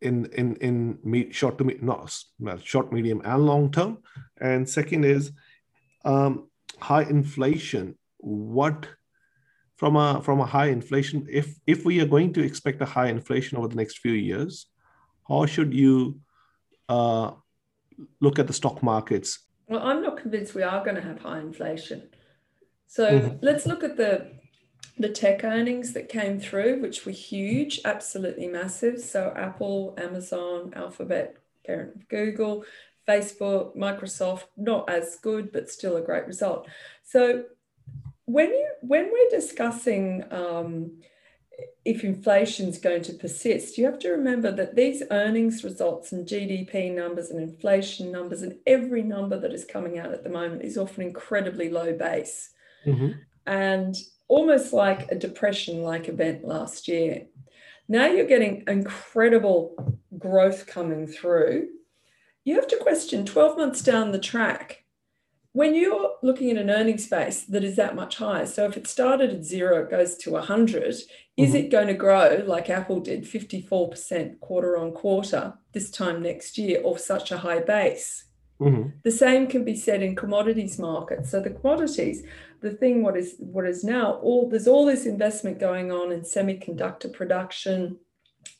in 0.00 0.26
in 0.26 0.56
in 0.56 0.98
me, 1.02 1.32
short 1.32 1.58
to 1.58 1.64
me 1.64 1.76
not 1.80 2.16
short 2.62 2.92
medium 2.92 3.20
and 3.24 3.46
long 3.46 3.70
term. 3.70 3.98
And 4.40 4.68
second 4.68 5.04
is 5.04 5.32
um, 6.04 6.48
high 6.80 7.02
inflation. 7.02 7.96
What 8.18 8.88
from 9.76 9.96
a 9.96 10.20
from 10.22 10.40
a 10.40 10.46
high 10.46 10.66
inflation 10.66 11.26
if 11.30 11.54
if 11.66 11.84
we 11.84 12.00
are 12.00 12.06
going 12.06 12.32
to 12.32 12.42
expect 12.42 12.82
a 12.82 12.84
high 12.84 13.08
inflation 13.08 13.56
over 13.56 13.68
the 13.68 13.76
next 13.76 13.98
few 13.98 14.12
years 14.12 14.66
how 15.28 15.46
should 15.46 15.72
you 15.72 16.20
uh, 16.88 17.30
look 18.20 18.38
at 18.38 18.46
the 18.46 18.52
stock 18.52 18.82
markets? 18.82 19.38
Well 19.68 19.82
i'm 19.82 20.02
not 20.02 20.16
convinced 20.20 20.54
we 20.54 20.64
are 20.64 20.82
going 20.84 20.96
to 20.96 21.02
have 21.02 21.20
high 21.20 21.38
inflation. 21.38 22.08
So 22.88 23.04
mm-hmm. 23.04 23.36
let's 23.42 23.66
look 23.66 23.84
at 23.84 23.96
the 23.96 24.37
the 24.98 25.08
tech 25.08 25.44
earnings 25.44 25.92
that 25.92 26.08
came 26.08 26.40
through, 26.40 26.80
which 26.80 27.06
were 27.06 27.12
huge, 27.12 27.80
absolutely 27.84 28.48
massive. 28.48 29.00
So 29.00 29.32
Apple, 29.36 29.94
Amazon, 29.98 30.72
Alphabet, 30.74 31.36
parent 31.64 31.94
of 31.94 32.08
Google, 32.08 32.64
Facebook, 33.08 33.76
Microsoft, 33.76 34.44
not 34.56 34.90
as 34.90 35.16
good, 35.22 35.52
but 35.52 35.70
still 35.70 35.96
a 35.96 36.02
great 36.02 36.26
result. 36.26 36.68
So 37.04 37.44
when 38.24 38.50
you 38.50 38.68
when 38.82 39.10
we're 39.10 39.30
discussing 39.30 40.24
um, 40.30 40.98
if 41.84 42.04
inflation 42.04 42.68
is 42.68 42.78
going 42.78 43.02
to 43.02 43.14
persist, 43.14 43.78
you 43.78 43.86
have 43.86 43.98
to 44.00 44.10
remember 44.10 44.52
that 44.52 44.76
these 44.76 45.02
earnings 45.10 45.64
results 45.64 46.12
and 46.12 46.26
GDP 46.26 46.94
numbers 46.94 47.30
and 47.30 47.40
inflation 47.40 48.12
numbers 48.12 48.42
and 48.42 48.56
every 48.66 49.02
number 49.02 49.38
that 49.40 49.52
is 49.52 49.64
coming 49.64 49.98
out 49.98 50.12
at 50.12 50.22
the 50.22 50.30
moment 50.30 50.62
is 50.62 50.76
often 50.76 51.02
incredibly 51.02 51.70
low 51.70 51.92
base. 51.94 52.50
Mm-hmm. 52.84 53.18
And 53.46 53.96
almost 54.28 54.72
like 54.72 55.10
a 55.10 55.16
depression 55.16 55.82
like 55.82 56.08
event 56.08 56.46
last 56.46 56.86
year. 56.86 57.26
Now 57.88 58.06
you're 58.06 58.26
getting 58.26 58.64
incredible 58.68 59.98
growth 60.18 60.66
coming 60.66 61.06
through. 61.06 61.68
You 62.44 62.54
have 62.56 62.68
to 62.68 62.76
question 62.76 63.24
12 63.24 63.56
months 63.56 63.82
down 63.82 64.12
the 64.12 64.18
track 64.18 64.84
when 65.52 65.74
you're 65.74 66.14
looking 66.22 66.50
at 66.50 66.56
an 66.56 66.70
earnings 66.70 67.08
base 67.08 67.44
that 67.46 67.64
is 67.64 67.76
that 67.76 67.96
much 67.96 68.16
higher. 68.18 68.46
So 68.46 68.66
if 68.66 68.76
it 68.76 68.86
started 68.86 69.30
at 69.30 69.44
zero, 69.44 69.82
it 69.82 69.90
goes 69.90 70.16
to 70.18 70.32
100, 70.32 70.84
mm-hmm. 70.84 71.02
is 71.36 71.54
it 71.54 71.70
going 71.70 71.88
to 71.88 71.94
grow 71.94 72.44
like 72.46 72.70
Apple 72.70 73.00
did 73.00 73.24
54% 73.24 74.40
quarter 74.40 74.76
on 74.76 74.92
quarter 74.92 75.54
this 75.72 75.90
time 75.90 76.22
next 76.22 76.58
year 76.58 76.80
off 76.84 77.00
such 77.00 77.32
a 77.32 77.38
high 77.38 77.60
base? 77.60 78.26
Mm-hmm. 78.60 78.90
The 79.02 79.10
same 79.10 79.46
can 79.46 79.64
be 79.64 79.74
said 79.74 80.02
in 80.02 80.14
commodities 80.16 80.78
markets. 80.78 81.30
So 81.30 81.40
the 81.40 81.50
commodities, 81.50 82.24
the 82.60 82.72
thing 82.72 83.02
what 83.02 83.16
is 83.16 83.36
what 83.38 83.66
is 83.66 83.84
now 83.84 84.14
all 84.14 84.48
there's 84.48 84.68
all 84.68 84.84
this 84.84 85.06
investment 85.06 85.58
going 85.58 85.92
on 85.92 86.12
in 86.12 86.20
semiconductor 86.20 87.12
production. 87.12 87.98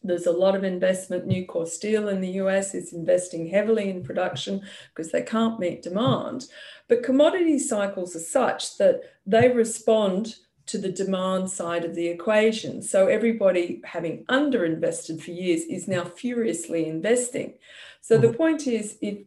There's 0.03 0.27
a 0.27 0.33
lot 0.33 0.55
of 0.55 0.65
investment. 0.65 1.29
Nucor 1.29 1.67
Steel 1.67 2.09
in 2.09 2.21
the 2.21 2.33
US 2.43 2.75
is 2.75 2.93
investing 2.93 3.49
heavily 3.49 3.91
in 3.91 4.03
production 4.03 4.63
because 4.95 5.11
they 5.11 5.23
can't 5.23 5.59
meet 5.59 5.83
demand. 5.83 6.47
But 6.89 7.03
commodity 7.03 7.59
cycles 7.59 8.15
are 8.15 8.21
such 8.21 8.77
that 8.79 9.01
they 9.27 9.49
respond 9.49 10.37
to 10.67 10.79
the 10.79 10.93
demand 10.93 11.51
side 11.51 11.85
of 11.85 11.95
the 11.95 12.09
equation. 12.09 12.83
So 12.83 13.07
everybody 13.07 13.81
having 13.85 14.25
underinvested 14.27 15.21
for 15.21 15.31
years 15.31 15.63
is 15.63 15.89
now 15.89 16.05
furiously 16.05 16.87
investing. 16.87 17.55
So 18.03 18.19
the 18.19 18.29
mm-hmm. 18.29 18.37
point 18.37 18.67
is 18.67 18.99
if 19.01 19.19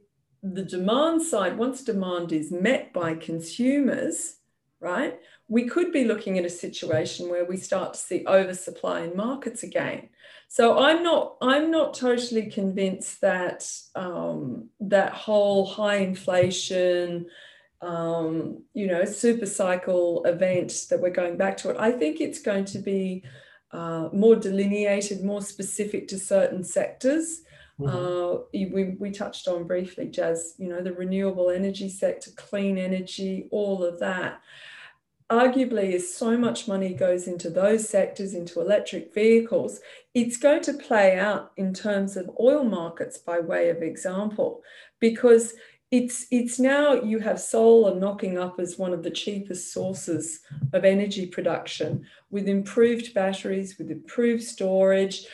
the 0.44 0.64
demand 0.64 1.24
side, 1.24 1.58
once 1.58 1.84
demand 1.84 2.32
is 2.32 2.52
met 2.52 2.94
by 2.94 3.16
consumers, 3.16 4.38
right, 4.82 5.20
we 5.48 5.68
could 5.68 5.92
be 5.92 6.06
looking 6.06 6.38
at 6.38 6.46
a 6.46 6.50
situation 6.50 7.30
where 7.30 7.46
we 7.46 7.58
start 7.58 7.94
to 7.94 8.00
see 8.00 8.26
oversupply 8.28 9.02
in 9.02 9.16
markets 9.16 9.64
again. 9.64 10.10
So 10.48 10.80
I'm 10.80 11.02
not 11.04 11.38
I'm 11.42 11.72
not 11.72 11.94
totally 11.94 12.48
convinced 12.48 13.22
that 13.22 13.66
um, 13.96 14.70
that 14.82 15.14
whole 15.14 15.66
high 15.66 15.98
inflation, 15.98 17.28
um, 17.82 18.64
you 18.74 18.88
know, 18.88 19.06
super 19.06 19.46
cycle 19.46 20.26
event 20.26 20.88
that 20.90 21.00
we're 21.00 21.10
going 21.12 21.38
back 21.38 21.56
to 21.58 21.70
it. 21.70 21.78
I 21.80 21.92
think 21.92 22.20
it's 22.20 22.42
going 22.42 22.66
to 22.66 22.80
be 22.80 23.24
uh, 23.72 24.10
more 24.12 24.36
delineated, 24.36 25.24
more 25.24 25.42
specific 25.42 26.08
to 26.10 26.20
certain 26.20 26.64
sectors. 26.64 27.44
Mm-hmm. 27.80 27.96
Uh, 27.96 28.70
we, 28.74 28.96
we 29.00 29.12
touched 29.12 29.48
on 29.48 29.66
briefly, 29.66 30.08
Jazz, 30.08 30.56
you 30.58 30.68
know, 30.68 30.82
the 30.82 30.94
renewable 30.94 31.50
energy 31.50 31.90
sector, 31.90 32.32
clean 32.36 32.78
energy, 32.78 33.48
all 33.52 33.84
of 33.84 34.00
that. 34.00 34.42
Arguably, 35.32 35.94
as 35.94 36.14
so 36.14 36.38
much 36.38 36.68
money 36.68 36.94
goes 36.94 37.26
into 37.26 37.50
those 37.50 37.88
sectors, 37.88 38.34
into 38.34 38.60
electric 38.60 39.14
vehicles, 39.14 39.80
it's 40.14 40.36
going 40.36 40.62
to 40.64 40.74
play 40.74 41.18
out 41.18 41.54
in 41.56 41.74
terms 41.74 42.18
of 42.18 42.30
oil 42.38 42.66
markets 42.66 43.18
by 43.18 43.40
way 43.40 43.70
of 43.70 43.82
example, 43.82 44.62
because 45.00 45.54
it's 45.90 46.26
it's 46.32 46.60
now 46.60 46.94
you 46.94 47.20
have 47.20 47.40
solar 47.40 47.96
knocking 47.96 48.38
up 48.38 48.60
as 48.60 48.78
one 48.78 48.92
of 48.92 49.04
the 49.04 49.12
cheapest 49.12 49.74
sources 49.74 50.42
of 50.74 50.84
energy 50.84 51.26
production 51.26 52.06
with 52.30 52.50
improved 52.50 53.14
batteries 53.14 53.78
with 53.78 53.90
improved 53.90 54.44
storage. 54.44 55.28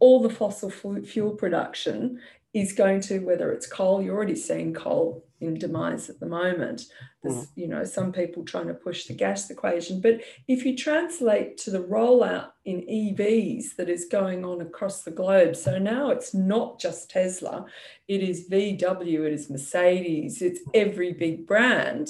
All 0.00 0.22
the 0.22 0.30
fossil 0.30 0.70
fuel 0.70 1.32
production 1.32 2.18
is 2.54 2.72
going 2.72 3.00
to 3.02 3.20
whether 3.20 3.52
it's 3.52 3.66
coal 3.66 4.02
you're 4.02 4.16
already 4.16 4.34
seeing 4.34 4.74
coal 4.74 5.24
in 5.42 5.58
demise 5.58 6.08
at 6.08 6.20
the 6.20 6.26
moment. 6.26 6.82
There's 7.22 7.46
mm. 7.46 7.48
you 7.56 7.68
know 7.68 7.84
some 7.84 8.12
people 8.12 8.44
trying 8.44 8.68
to 8.68 8.74
push 8.74 9.04
the 9.04 9.14
gas 9.14 9.50
equation. 9.50 10.00
But 10.00 10.22
if 10.48 10.64
you 10.64 10.76
translate 10.76 11.58
to 11.58 11.70
the 11.70 11.82
rollout 11.82 12.50
in 12.64 12.80
evs 12.82 13.76
that 13.76 13.88
is 13.88 14.06
going 14.10 14.44
on 14.44 14.60
across 14.60 15.02
the 15.02 15.10
globe 15.10 15.56
so 15.56 15.78
now 15.78 16.10
it's 16.10 16.32
not 16.32 16.78
just 16.78 17.10
tesla 17.10 17.66
it 18.06 18.22
is 18.22 18.48
vw 18.48 19.26
it 19.26 19.32
is 19.32 19.50
mercedes 19.50 20.40
it's 20.42 20.60
every 20.72 21.12
big 21.12 21.46
brand. 21.46 22.08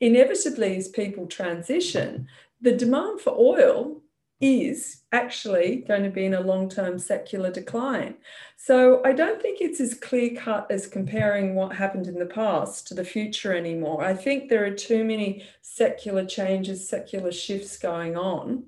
Inevitably 0.00 0.78
as 0.78 0.88
people 0.88 1.26
transition 1.26 2.26
the 2.60 2.72
demand 2.72 3.20
for 3.20 3.34
oil 3.38 3.99
is 4.40 5.02
actually 5.12 5.84
going 5.86 6.02
to 6.02 6.10
be 6.10 6.24
in 6.24 6.34
a 6.34 6.40
long 6.40 6.68
term 6.68 6.98
secular 6.98 7.50
decline. 7.50 8.14
So 8.56 9.02
I 9.04 9.12
don't 9.12 9.40
think 9.40 9.60
it's 9.60 9.80
as 9.80 9.94
clear 9.94 10.34
cut 10.34 10.70
as 10.70 10.86
comparing 10.86 11.54
what 11.54 11.74
happened 11.74 12.06
in 12.06 12.18
the 12.18 12.26
past 12.26 12.86
to 12.88 12.94
the 12.94 13.04
future 13.04 13.54
anymore. 13.54 14.02
I 14.02 14.14
think 14.14 14.48
there 14.48 14.64
are 14.64 14.70
too 14.70 15.04
many 15.04 15.46
secular 15.62 16.24
changes, 16.24 16.88
secular 16.88 17.32
shifts 17.32 17.78
going 17.78 18.16
on. 18.16 18.64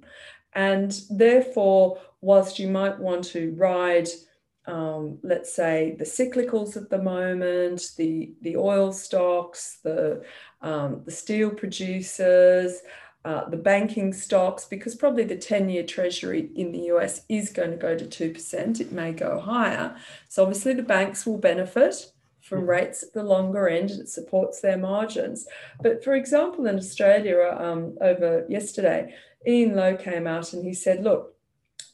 And 0.54 1.00
therefore, 1.10 1.98
whilst 2.20 2.58
you 2.58 2.68
might 2.68 2.98
want 2.98 3.24
to 3.24 3.54
ride, 3.56 4.08
um, 4.66 5.18
let's 5.22 5.54
say, 5.54 5.96
the 5.98 6.04
cyclicals 6.04 6.76
at 6.76 6.90
the 6.90 7.02
moment, 7.02 7.92
the, 7.96 8.34
the 8.42 8.56
oil 8.56 8.92
stocks, 8.92 9.78
the, 9.82 10.22
um, 10.60 11.02
the 11.04 11.10
steel 11.10 11.50
producers, 11.50 12.80
uh, 13.24 13.48
the 13.48 13.56
banking 13.56 14.12
stocks, 14.12 14.64
because 14.64 14.94
probably 14.94 15.24
the 15.24 15.36
10 15.36 15.68
year 15.68 15.84
treasury 15.84 16.50
in 16.56 16.72
the 16.72 16.86
US 16.92 17.22
is 17.28 17.50
going 17.50 17.70
to 17.70 17.76
go 17.76 17.96
to 17.96 18.04
2%. 18.04 18.80
It 18.80 18.92
may 18.92 19.12
go 19.12 19.38
higher. 19.38 19.96
So 20.28 20.42
obviously 20.42 20.74
the 20.74 20.82
banks 20.82 21.24
will 21.24 21.38
benefit 21.38 22.12
from 22.40 22.60
mm-hmm. 22.60 22.70
rates 22.70 23.02
at 23.02 23.12
the 23.12 23.22
longer 23.22 23.68
end 23.68 23.90
and 23.90 24.00
it 24.00 24.08
supports 24.08 24.60
their 24.60 24.76
margins. 24.76 25.46
But 25.80 26.02
for 26.02 26.14
example, 26.14 26.66
in 26.66 26.76
Australia, 26.76 27.56
um, 27.58 27.96
over 28.00 28.44
yesterday, 28.48 29.14
Ian 29.46 29.76
Lowe 29.76 29.96
came 29.96 30.26
out 30.26 30.52
and 30.52 30.64
he 30.64 30.74
said, 30.74 31.04
look, 31.04 31.34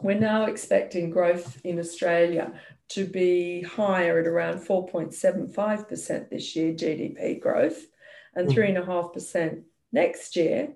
we're 0.00 0.18
now 0.18 0.44
expecting 0.44 1.10
growth 1.10 1.60
in 1.64 1.78
Australia 1.78 2.52
to 2.90 3.04
be 3.04 3.62
higher 3.62 4.18
at 4.18 4.26
around 4.26 4.60
4.75% 4.60 6.30
this 6.30 6.56
year, 6.56 6.72
GDP 6.72 7.40
growth, 7.40 7.86
and 8.34 8.48
3.5% 8.48 9.14
mm. 9.14 9.62
next 9.92 10.36
year. 10.36 10.72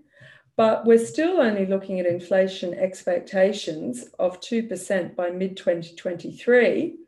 But 0.63 0.85
we're 0.85 1.05
still 1.05 1.41
only 1.41 1.67
looking 1.67 1.99
at 1.99 2.07
inflation 2.07 2.73
expectations 2.73 4.05
of 4.21 4.41
2% 4.41 5.17
by 5.17 5.29
mid 5.29 5.57
2023 5.57 6.99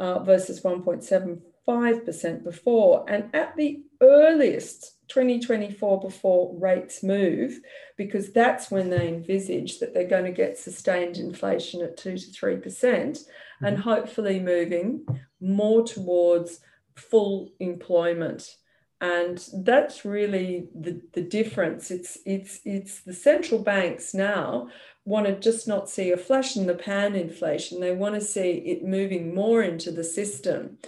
uh, 0.00 0.18
versus 0.24 0.62
1.75% 0.62 2.42
before. 2.42 3.04
And 3.08 3.30
at 3.32 3.54
the 3.54 3.84
earliest, 4.00 4.96
2024 5.06 6.00
before 6.00 6.58
rates 6.58 7.04
move, 7.04 7.60
because 7.96 8.32
that's 8.32 8.68
when 8.72 8.90
they 8.90 9.06
envisage 9.06 9.78
that 9.78 9.94
they're 9.94 10.08
going 10.08 10.24
to 10.24 10.32
get 10.32 10.58
sustained 10.58 11.18
inflation 11.18 11.82
at 11.82 11.96
2 11.96 12.18
to 12.18 12.26
3%, 12.32 12.62
mm-hmm. 12.62 13.64
and 13.64 13.78
hopefully 13.78 14.40
moving 14.40 15.06
more 15.40 15.84
towards 15.84 16.58
full 16.96 17.52
employment 17.60 18.56
and 19.02 19.44
that's 19.52 20.04
really 20.04 20.68
the, 20.76 21.02
the 21.12 21.22
difference. 21.22 21.90
It's 21.90 22.18
it's 22.24 22.60
it's 22.64 23.00
the 23.00 23.12
central 23.12 23.60
banks 23.60 24.14
now 24.14 24.68
want 25.04 25.26
to 25.26 25.34
just 25.34 25.66
not 25.66 25.90
see 25.90 26.12
a 26.12 26.16
flash 26.16 26.56
in 26.56 26.68
the 26.68 26.74
pan 26.76 27.16
inflation. 27.16 27.80
They 27.80 27.90
want 27.90 28.14
to 28.14 28.20
see 28.20 28.52
it 28.64 28.84
moving 28.84 29.34
more 29.34 29.60
into 29.60 29.90
the 29.90 30.04
system. 30.04 30.78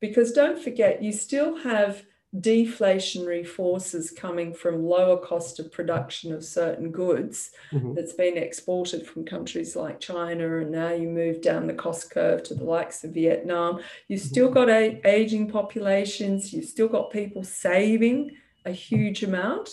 Because 0.00 0.30
don't 0.30 0.62
forget 0.62 1.02
you 1.02 1.12
still 1.12 1.56
have 1.64 2.04
deflationary 2.40 3.46
forces 3.46 4.10
coming 4.10 4.52
from 4.52 4.84
lower 4.84 5.16
cost 5.16 5.60
of 5.60 5.70
production 5.70 6.32
of 6.32 6.44
certain 6.44 6.90
goods 6.90 7.52
mm-hmm. 7.70 7.94
that's 7.94 8.14
been 8.14 8.36
exported 8.36 9.06
from 9.06 9.24
countries 9.24 9.76
like 9.76 10.00
China 10.00 10.58
and 10.58 10.70
now 10.70 10.90
you 10.90 11.08
move 11.08 11.40
down 11.40 11.66
the 11.66 11.74
cost 11.74 12.10
curve 12.10 12.42
to 12.42 12.54
the 12.54 12.64
likes 12.64 13.04
of 13.04 13.12
Vietnam 13.12 13.78
you've 14.08 14.20
mm-hmm. 14.20 14.28
still 14.28 14.50
got 14.50 14.68
a- 14.68 15.00
aging 15.04 15.48
populations 15.48 16.52
you've 16.52 16.64
still 16.64 16.88
got 16.88 17.12
people 17.12 17.44
saving 17.44 18.32
a 18.64 18.72
huge 18.72 19.22
amount 19.22 19.68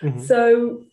mm-hmm. 0.00 0.18
so 0.20 0.84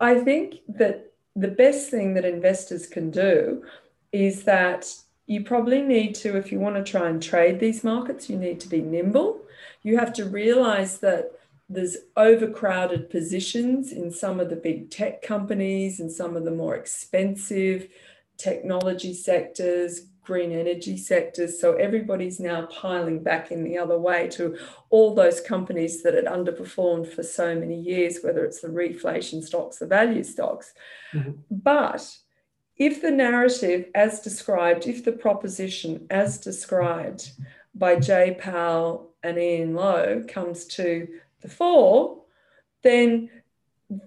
I 0.00 0.18
think 0.18 0.56
that 0.68 1.12
the 1.36 1.48
best 1.48 1.90
thing 1.90 2.14
that 2.14 2.24
investors 2.24 2.88
can 2.88 3.12
do 3.12 3.62
is 4.10 4.42
that 4.44 4.92
you 5.28 5.44
probably 5.44 5.82
need 5.82 6.14
to 6.14 6.36
if 6.36 6.50
you 6.50 6.58
want 6.58 6.74
to 6.74 6.90
try 6.90 7.08
and 7.08 7.22
trade 7.22 7.60
these 7.60 7.84
markets 7.84 8.28
you 8.28 8.36
need 8.36 8.58
to 8.58 8.68
be 8.68 8.80
nimble 8.80 9.40
you 9.82 9.96
have 9.96 10.12
to 10.12 10.24
realize 10.24 10.98
that 10.98 11.30
there's 11.68 11.98
overcrowded 12.16 13.10
positions 13.10 13.92
in 13.92 14.10
some 14.10 14.40
of 14.40 14.48
the 14.48 14.56
big 14.56 14.90
tech 14.90 15.20
companies 15.20 16.00
and 16.00 16.10
some 16.10 16.34
of 16.34 16.44
the 16.44 16.50
more 16.50 16.74
expensive 16.74 17.88
technology 18.38 19.12
sectors, 19.12 20.06
green 20.22 20.52
energy 20.52 20.96
sectors. 20.96 21.60
So 21.60 21.74
everybody's 21.74 22.40
now 22.40 22.66
piling 22.66 23.22
back 23.22 23.50
in 23.50 23.64
the 23.64 23.76
other 23.76 23.98
way 23.98 24.28
to 24.28 24.56
all 24.90 25.14
those 25.14 25.40
companies 25.40 26.02
that 26.02 26.14
had 26.14 26.24
underperformed 26.24 27.12
for 27.12 27.22
so 27.22 27.54
many 27.54 27.78
years, 27.78 28.20
whether 28.22 28.44
it's 28.44 28.60
the 28.60 28.68
reflation 28.68 29.42
stocks, 29.42 29.78
the 29.78 29.86
value 29.86 30.24
stocks. 30.24 30.72
Mm-hmm. 31.12 31.32
But 31.50 32.16
if 32.78 33.02
the 33.02 33.10
narrative, 33.10 33.86
as 33.94 34.20
described, 34.20 34.86
if 34.86 35.04
the 35.04 35.12
proposition, 35.12 36.06
as 36.10 36.38
described 36.38 37.32
by 37.74 37.96
Jay 37.96 38.36
Powell 38.38 39.10
and 39.22 39.38
Ian 39.38 39.74
Lowe 39.74 40.24
comes 40.28 40.64
to 40.66 41.08
the 41.40 41.48
fore, 41.48 42.22
then 42.82 43.30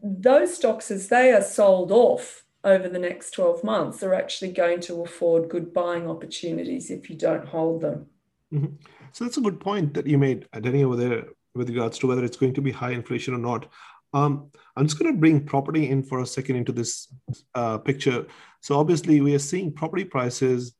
those 0.03 0.55
stocks, 0.55 0.91
as 0.91 1.09
they 1.09 1.33
are 1.33 1.41
sold 1.41 1.91
off 1.91 2.45
over 2.63 2.87
the 2.87 2.99
next 2.99 3.31
12 3.31 3.63
months, 3.63 4.03
are 4.03 4.13
actually 4.13 4.51
going 4.51 4.79
to 4.81 5.01
afford 5.01 5.49
good 5.49 5.73
buying 5.73 6.09
opportunities 6.09 6.91
if 6.91 7.09
you 7.09 7.17
don't 7.17 7.47
hold 7.47 7.81
them. 7.81 8.05
Mm-hmm. 8.53 8.75
So 9.11 9.25
that's 9.25 9.37
a 9.37 9.41
good 9.41 9.59
point 9.59 9.93
that 9.95 10.07
you 10.07 10.17
made, 10.17 10.47
Danny, 10.61 10.83
over 10.83 10.95
there 10.95 11.25
with 11.53 11.69
regards 11.69 11.99
to 11.99 12.07
whether 12.07 12.23
it's 12.23 12.37
going 12.37 12.53
to 12.53 12.61
be 12.61 12.71
high 12.71 12.91
inflation 12.91 13.33
or 13.33 13.39
not. 13.39 13.67
Um, 14.13 14.51
I'm 14.75 14.87
just 14.87 14.99
going 14.99 15.13
to 15.13 15.19
bring 15.19 15.43
property 15.43 15.89
in 15.89 16.03
for 16.03 16.19
a 16.19 16.25
second 16.25 16.57
into 16.57 16.71
this 16.71 17.07
uh, 17.55 17.77
picture. 17.77 18.25
So 18.61 18.79
obviously, 18.79 19.21
we 19.21 19.33
are 19.33 19.39
seeing 19.39 19.73
property 19.73 20.05
prices 20.05 20.75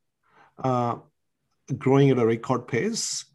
uh, 0.64 0.98
growing 1.78 2.12
at 2.12 2.20
a 2.20 2.26
record 2.26 2.68
pace 2.68 3.26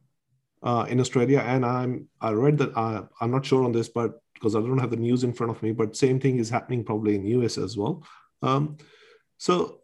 uh, 0.63 0.87
in 0.89 1.01
Australia, 1.01 1.41
and 1.41 1.67
I'm 1.67 2.09
I 2.21 2.31
read 2.31 2.59
that 2.59 2.77
uh, 2.77 3.03
I'm 3.21 3.33
not 3.33 3.45
sure 3.45 3.65
on 3.65 3.73
this, 3.73 3.89
but 3.89 4.21
because 4.35 4.55
I 4.55 4.61
don't 4.61 4.79
have 4.79 4.91
the 4.91 4.97
news 4.97 5.25
in 5.25 5.33
front 5.33 5.51
of 5.51 5.63
me, 5.63 5.73
but 5.73 5.97
same 5.97 6.21
thing 6.21 6.39
is 6.39 6.49
happening 6.49 6.85
probably 6.85 7.17
in 7.17 7.27
US 7.27 7.59
as 7.59 7.77
well. 7.77 8.05
Um, 8.43 8.77
so 9.39 9.81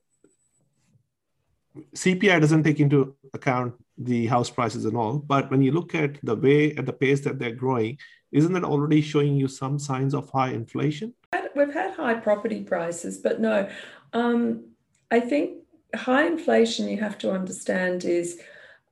CPI 1.95 2.41
doesn't 2.41 2.63
take 2.63 2.81
into 2.81 3.17
account 3.35 3.75
the 3.99 4.27
house 4.27 4.51
prices 4.51 4.85
and 4.85 4.97
all, 4.97 5.19
but 5.19 5.51
when 5.51 5.63
you 5.63 5.73
look 5.73 5.95
at 5.95 6.19
the 6.23 6.37
way 6.37 6.75
at 6.77 6.87
the 6.87 6.93
pace 6.93 7.21
that 7.23 7.39
they're 7.39 7.55
growing, 7.55 7.99
isn't 8.31 8.53
that 8.53 8.65
already 8.65 9.01
showing 9.01 9.37
you 9.37 9.49
some 9.49 9.79
signs 9.79 10.15
of 10.15 10.31
high 10.31 10.51
inflation? 10.51 11.15
We've 11.55 11.73
had 11.73 11.95
high 11.95 12.15
property 12.15 12.63
prices, 12.63 13.19
but 13.19 13.41
no, 13.41 13.69
um, 14.13 14.65
I 15.11 15.21
think 15.21 15.59
high 15.95 16.27
inflation 16.27 16.89
you 16.89 16.99
have 16.99 17.19
to 17.19 17.33
understand 17.33 18.05
is 18.05 18.41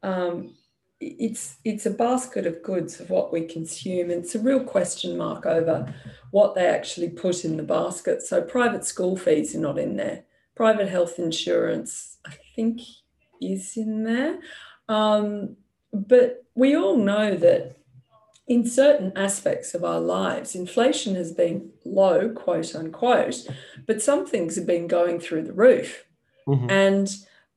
um, 0.02 0.54
it's 1.00 1.56
it's 1.64 1.86
a 1.86 1.90
basket 1.90 2.46
of 2.46 2.62
goods 2.62 3.00
of 3.00 3.08
what 3.10 3.32
we 3.32 3.46
consume. 3.46 4.10
And 4.10 4.22
it's 4.22 4.34
a 4.34 4.40
real 4.40 4.62
question 4.62 5.16
mark 5.16 5.46
over 5.46 5.92
what 6.30 6.54
they 6.54 6.66
actually 6.66 7.08
put 7.08 7.44
in 7.44 7.56
the 7.56 7.62
basket. 7.62 8.22
So 8.22 8.42
private 8.42 8.84
school 8.84 9.16
fees 9.16 9.54
are 9.54 9.60
not 9.60 9.78
in 9.78 9.96
there. 9.96 10.24
Private 10.54 10.88
health 10.88 11.18
insurance, 11.18 12.18
I 12.26 12.34
think, 12.54 12.82
is 13.40 13.76
in 13.76 14.04
there. 14.04 14.38
Um, 14.88 15.56
but 15.92 16.44
we 16.54 16.76
all 16.76 16.96
know 16.96 17.34
that 17.34 17.76
in 18.50 18.66
certain 18.66 19.12
aspects 19.14 19.74
of 19.74 19.84
our 19.84 20.00
lives, 20.00 20.56
inflation 20.56 21.14
has 21.14 21.30
been 21.30 21.70
low, 21.84 22.28
quote 22.30 22.74
unquote, 22.74 23.46
but 23.86 24.02
some 24.02 24.26
things 24.26 24.56
have 24.56 24.66
been 24.66 24.88
going 24.88 25.20
through 25.20 25.44
the 25.44 25.52
roof. 25.52 26.04
Mm-hmm. 26.48 26.68
And 26.68 27.08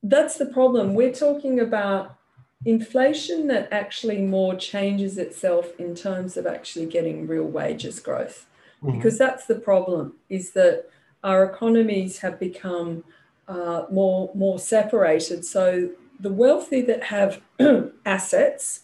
that's 0.04 0.38
the 0.38 0.46
problem. 0.46 0.94
We're 0.94 1.12
talking 1.12 1.60
about 1.60 2.16
inflation 2.64 3.48
that 3.48 3.70
actually 3.74 4.20
more 4.22 4.54
changes 4.54 5.18
itself 5.18 5.72
in 5.80 5.96
terms 5.96 6.38
of 6.38 6.46
actually 6.46 6.86
getting 6.86 7.26
real 7.26 7.46
wages 7.46 8.00
growth. 8.00 8.46
Mm-hmm. 8.84 8.96
Because 8.96 9.18
that's 9.18 9.48
the 9.48 9.56
problem, 9.56 10.14
is 10.30 10.52
that 10.52 10.92
our 11.24 11.44
economies 11.44 12.20
have 12.20 12.40
become 12.40 13.04
uh, 13.48 13.86
more, 13.92 14.30
more 14.36 14.60
separated. 14.60 15.44
So 15.44 15.90
the 16.20 16.32
wealthy 16.32 16.82
that 16.82 17.06
have 17.06 17.42
assets, 18.06 18.82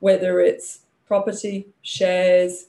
whether 0.00 0.40
it's 0.40 0.80
property, 1.12 1.66
shares, 1.82 2.68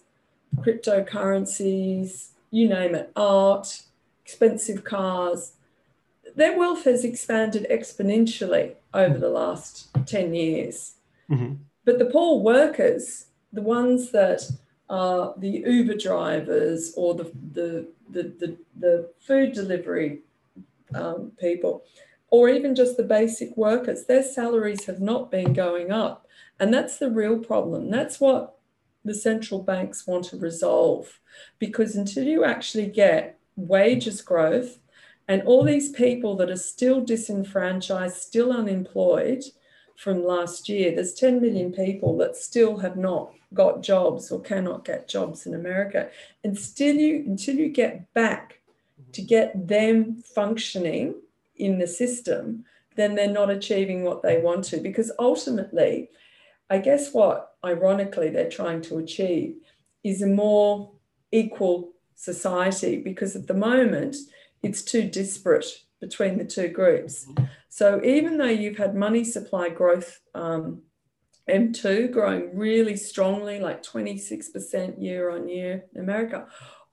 cryptocurrencies, 0.58 2.32
you 2.52 2.68
name 2.68 2.94
it, 2.94 3.10
art, 3.16 3.84
expensive 4.26 4.84
cars. 4.84 5.54
Their 6.36 6.58
wealth 6.60 6.84
has 6.84 7.06
expanded 7.06 7.66
exponentially 7.72 8.74
over 8.94 9.18
the 9.18 9.30
last 9.30 9.88
10 10.08 10.34
years. 10.34 10.96
Mm-hmm. 11.32 11.54
But 11.86 12.00
the 12.00 12.08
poor 12.08 12.42
workers, 12.42 13.28
the 13.54 13.62
ones 13.62 14.12
that 14.12 14.42
are 14.90 15.34
the 15.38 15.64
Uber 15.66 15.96
drivers 15.96 16.94
or 16.98 17.16
the, 17.16 17.32
the, 17.54 17.88
the, 18.10 18.24
the, 18.24 18.58
the 18.78 19.10
food 19.22 19.54
delivery 19.54 20.20
um, 20.94 21.32
people, 21.40 21.86
or 22.30 22.50
even 22.50 22.76
just 22.76 22.98
the 22.98 23.04
basic 23.04 23.56
workers, 23.56 24.04
their 24.04 24.22
salaries 24.22 24.84
have 24.84 25.00
not 25.00 25.32
been 25.32 25.54
going 25.54 25.94
up. 25.94 26.28
And 26.60 26.74
that's 26.74 26.98
the 26.98 27.10
real 27.10 27.40
problem. 27.40 27.90
That's 27.90 28.20
what 28.20 28.58
the 29.04 29.14
central 29.14 29.62
banks 29.62 30.08
want 30.08 30.26
to 30.26 30.38
resolve. 30.38 31.20
Because 31.60 31.96
until 31.96 32.24
you 32.24 32.44
actually 32.44 32.88
get 32.88 33.40
wages 33.56 34.22
growth 34.22 34.80
and 35.28 35.42
all 35.44 35.64
these 35.64 35.92
people 35.92 36.36
that 36.38 36.50
are 36.50 36.58
still 36.58 37.02
disenfranchised, 37.02 38.16
still 38.16 38.52
unemployed 38.52 39.44
from 39.96 40.24
last 40.24 40.68
year, 40.70 40.94
there's 40.94 41.14
10 41.14 41.42
million 41.42 41.72
people 41.72 42.18
that 42.18 42.36
still 42.36 42.78
have 42.78 42.98
not 42.98 43.32
got 43.54 43.84
jobs 43.84 44.32
or 44.32 44.42
cannot 44.42 44.84
get 44.84 45.08
jobs 45.08 45.46
in 45.46 45.54
America. 45.54 46.10
And 46.44 46.58
still 46.58 46.96
you 46.96 47.24
until 47.28 47.56
you 47.56 47.70
get 47.70 48.12
back 48.14 48.60
to 49.14 49.22
get 49.22 49.68
them 49.68 50.22
functioning 50.22 51.16
in 51.56 51.78
the 51.78 51.88
system, 51.88 52.66
then 52.96 53.16
they're 53.16 53.28
not 53.28 53.50
achieving 53.50 54.04
what 54.04 54.24
they 54.24 54.40
want 54.40 54.64
to. 54.66 54.78
Because 54.78 55.12
ultimately, 55.20 56.10
I 56.74 56.80
guess 56.80 57.14
what 57.14 57.52
ironically 57.64 58.30
they're 58.30 58.50
trying 58.50 58.82
to 58.84 58.98
achieve 58.98 59.58
is 60.04 60.24
a 60.24 60.28
more 60.28 60.94
equal 61.32 61.92
society 62.16 63.00
because 63.00 63.36
at 63.36 63.46
the 63.46 63.54
moment 63.54 64.16
it's 64.64 64.82
too 64.82 65.04
disparate 65.04 65.68
between 66.02 66.40
the 66.40 66.46
two 66.46 66.70
groups. 66.70 67.28
So 67.70 68.02
even 68.04 68.40
though 68.40 68.46
you've 68.46 68.80
had 68.80 68.96
money 68.96 69.24
supply 69.24 69.70
growth, 69.70 70.20
um, 70.34 70.82
M2 71.48 72.12
growing 72.12 72.58
really 72.58 72.98
strongly, 72.98 73.60
like 73.60 73.84
26% 73.84 75.00
year 75.00 75.30
on 75.30 75.48
year 75.48 75.86
in 75.94 76.02
America, 76.02 76.48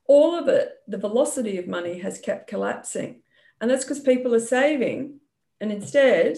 all 0.05 0.37
of 0.37 0.47
it, 0.47 0.73
the 0.87 0.99
velocity 0.99 1.57
of 1.57 1.67
money 1.67 1.97
has 1.97 2.19
kept 2.19 2.47
collapsing. 2.47 3.23
And 3.59 3.71
that's 3.71 3.83
because 3.83 4.01
people 4.01 4.35
are 4.35 4.47
saving. 4.59 5.21
And 5.59 5.71
instead, 5.71 6.37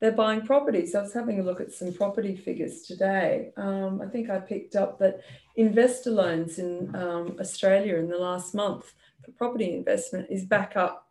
they're 0.00 0.12
buying 0.12 0.42
properties. 0.42 0.94
I 0.94 1.02
was 1.02 1.14
having 1.14 1.40
a 1.40 1.42
look 1.42 1.60
at 1.60 1.72
some 1.72 1.92
property 1.92 2.36
figures 2.36 2.82
today. 2.82 3.52
Um, 3.56 4.02
I 4.02 4.06
think 4.06 4.28
I 4.28 4.38
picked 4.38 4.76
up 4.76 4.98
that 4.98 5.20
investor 5.56 6.10
loans 6.10 6.58
in 6.58 6.94
um, 6.94 7.36
Australia 7.40 7.96
in 7.96 8.08
the 8.08 8.18
last 8.18 8.54
month 8.54 8.92
for 9.24 9.32
property 9.32 9.74
investment 9.74 10.28
is 10.30 10.44
back 10.44 10.76
up, 10.76 11.08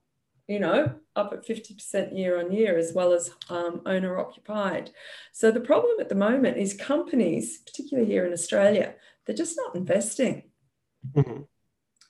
you 0.47 0.59
know, 0.59 0.93
up 1.15 1.33
at 1.33 1.47
50% 1.47 2.15
year 2.15 2.39
on 2.39 2.51
year, 2.51 2.77
as 2.77 2.93
well 2.93 3.11
as 3.11 3.31
um, 3.49 3.81
owner 3.85 4.19
occupied. 4.19 4.91
So 5.31 5.49
the 5.49 5.59
problem 5.61 5.99
at 5.99 6.09
the 6.09 6.15
moment 6.15 6.57
is 6.57 6.73
companies, 6.73 7.59
particularly 7.65 8.09
here 8.09 8.25
in 8.25 8.33
Australia, 8.33 8.93
they're 9.25 9.35
just 9.35 9.57
not 9.57 9.75
investing. 9.75 10.43
Mm-hmm 11.13 11.41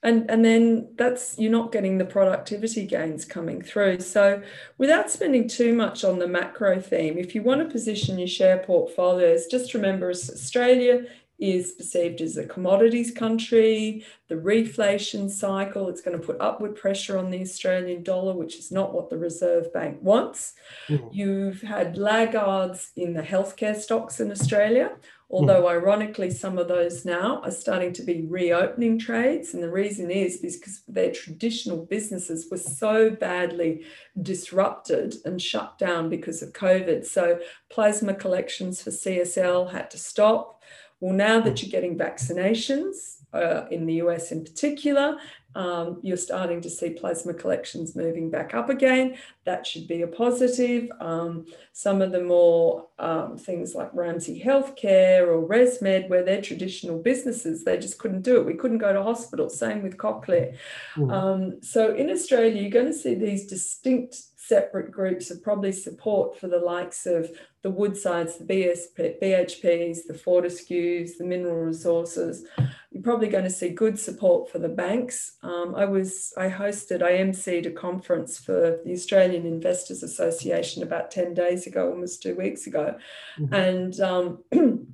and 0.05 0.29
and 0.29 0.45
then 0.45 0.87
that's 0.97 1.37
you're 1.37 1.51
not 1.51 1.71
getting 1.71 1.97
the 1.97 2.05
productivity 2.05 2.85
gains 2.85 3.25
coming 3.25 3.61
through. 3.61 3.99
So 3.99 4.41
without 4.77 5.11
spending 5.11 5.47
too 5.47 5.73
much 5.73 6.03
on 6.03 6.19
the 6.19 6.27
macro 6.27 6.79
theme 6.79 7.17
if 7.17 7.35
you 7.35 7.41
want 7.41 7.61
to 7.61 7.71
position 7.71 8.17
your 8.17 8.27
share 8.27 8.59
portfolios 8.59 9.47
just 9.47 9.73
remember 9.73 10.09
australia 10.09 11.05
is 11.39 11.73
perceived 11.73 12.21
as 12.21 12.37
a 12.37 12.45
commodities 12.45 13.11
country 13.11 14.05
the 14.29 14.35
reflation 14.35 15.29
cycle 15.29 15.89
it's 15.89 16.01
going 16.01 16.19
to 16.19 16.25
put 16.25 16.39
upward 16.39 16.75
pressure 16.75 17.17
on 17.17 17.29
the 17.29 17.41
australian 17.41 18.03
dollar 18.03 18.33
which 18.33 18.55
is 18.55 18.71
not 18.71 18.93
what 18.93 19.09
the 19.09 19.17
reserve 19.17 19.71
bank 19.73 19.97
wants 20.01 20.53
mm-hmm. 20.87 21.07
you've 21.11 21.61
had 21.61 21.97
laggards 21.97 22.91
in 22.95 23.13
the 23.13 23.21
healthcare 23.21 23.75
stocks 23.75 24.19
in 24.19 24.31
australia 24.31 24.91
Although, 25.27 25.63
mm. 25.63 25.71
ironically, 25.71 26.29
some 26.29 26.59
of 26.59 26.67
those 26.67 27.03
now 27.03 27.41
are 27.41 27.51
starting 27.51 27.91
to 27.93 28.03
be 28.03 28.27
reopening 28.27 28.99
trades. 28.99 29.55
And 29.55 29.63
the 29.63 29.71
reason 29.71 30.11
is 30.11 30.37
because 30.37 30.83
their 30.87 31.11
traditional 31.11 31.83
businesses 31.83 32.47
were 32.51 32.57
so 32.57 33.09
badly 33.09 33.85
disrupted 34.21 35.15
and 35.25 35.41
shut 35.41 35.79
down 35.79 36.09
because 36.09 36.43
of 36.43 36.53
COVID. 36.53 37.05
So, 37.05 37.39
plasma 37.71 38.13
collections 38.13 38.83
for 38.83 38.91
CSL 38.91 39.71
had 39.71 39.89
to 39.91 39.97
stop. 39.97 40.61
Well, 40.99 41.13
now 41.13 41.39
that 41.41 41.61
you're 41.61 41.71
getting 41.71 41.97
vaccinations, 41.97 43.15
uh, 43.35 43.67
in 43.69 43.85
the 43.85 43.95
US 43.95 44.31
in 44.31 44.43
particular, 44.43 45.17
um, 45.55 45.99
you're 46.01 46.17
starting 46.17 46.61
to 46.61 46.69
see 46.69 46.91
plasma 46.91 47.33
collections 47.33 47.95
moving 47.95 48.29
back 48.29 48.53
up 48.53 48.69
again. 48.69 49.17
That 49.45 49.65
should 49.65 49.87
be 49.87 50.01
a 50.01 50.07
positive. 50.07 50.89
Um, 50.99 51.45
some 51.71 52.01
of 52.01 52.11
the 52.11 52.21
more 52.21 52.87
um, 52.99 53.37
things 53.37 53.73
like 53.73 53.89
Ramsay 53.93 54.41
Healthcare 54.43 55.27
or 55.27 55.47
ResMed, 55.47 56.09
where 56.09 56.23
they're 56.23 56.41
traditional 56.41 57.01
businesses, 57.01 57.63
they 57.63 57.77
just 57.77 57.99
couldn't 57.99 58.23
do 58.23 58.37
it. 58.37 58.45
We 58.45 58.55
couldn't 58.55 58.79
go 58.79 58.91
to 58.91 59.03
hospital. 59.03 59.49
Same 59.49 59.81
with 59.81 59.97
Cochlear. 59.97 60.57
Mm. 60.97 61.63
so 61.63 61.93
in 61.93 62.09
Australia, 62.09 62.61
you're 62.61 62.71
going 62.71 62.85
to 62.85 62.93
see 62.93 63.15
these 63.15 63.47
distinct 63.47 64.17
separate 64.47 64.91
groups 64.91 65.31
of 65.31 65.41
probably 65.43 65.71
support 65.71 66.39
for 66.39 66.47
the 66.47 66.59
likes 66.59 67.05
of 67.05 67.31
the 67.63 67.71
Woodsides, 67.71 68.37
the 68.37 68.45
BSP, 68.45 69.19
BHPs, 69.21 70.05
the 70.07 70.13
Fortescues, 70.13 71.17
the 71.17 71.23
mineral 71.23 71.65
resources. 71.65 72.45
You're 72.91 73.03
probably 73.03 73.27
going 73.27 73.43
to 73.43 73.49
see 73.49 73.69
good 73.69 73.99
support 73.99 74.51
for 74.51 74.59
the 74.59 74.69
banks. 74.69 75.37
Um, 75.41 75.73
I 75.75 75.85
was 75.85 76.31
I 76.37 76.49
hosted 76.49 77.01
I 77.01 77.13
emceed 77.13 77.65
a 77.65 77.71
conference 77.71 78.37
for 78.37 78.79
the 78.85 78.93
Australian 78.93 79.45
Investors 79.45 80.03
Association 80.03 80.83
about 80.83 81.09
ten 81.09 81.33
days 81.33 81.65
ago, 81.65 81.89
almost 81.89 82.21
two 82.21 82.35
weeks 82.35 82.67
ago, 82.67 82.97
mm-hmm. 83.39 83.53
and. 83.53 83.99
Um, 83.99 84.43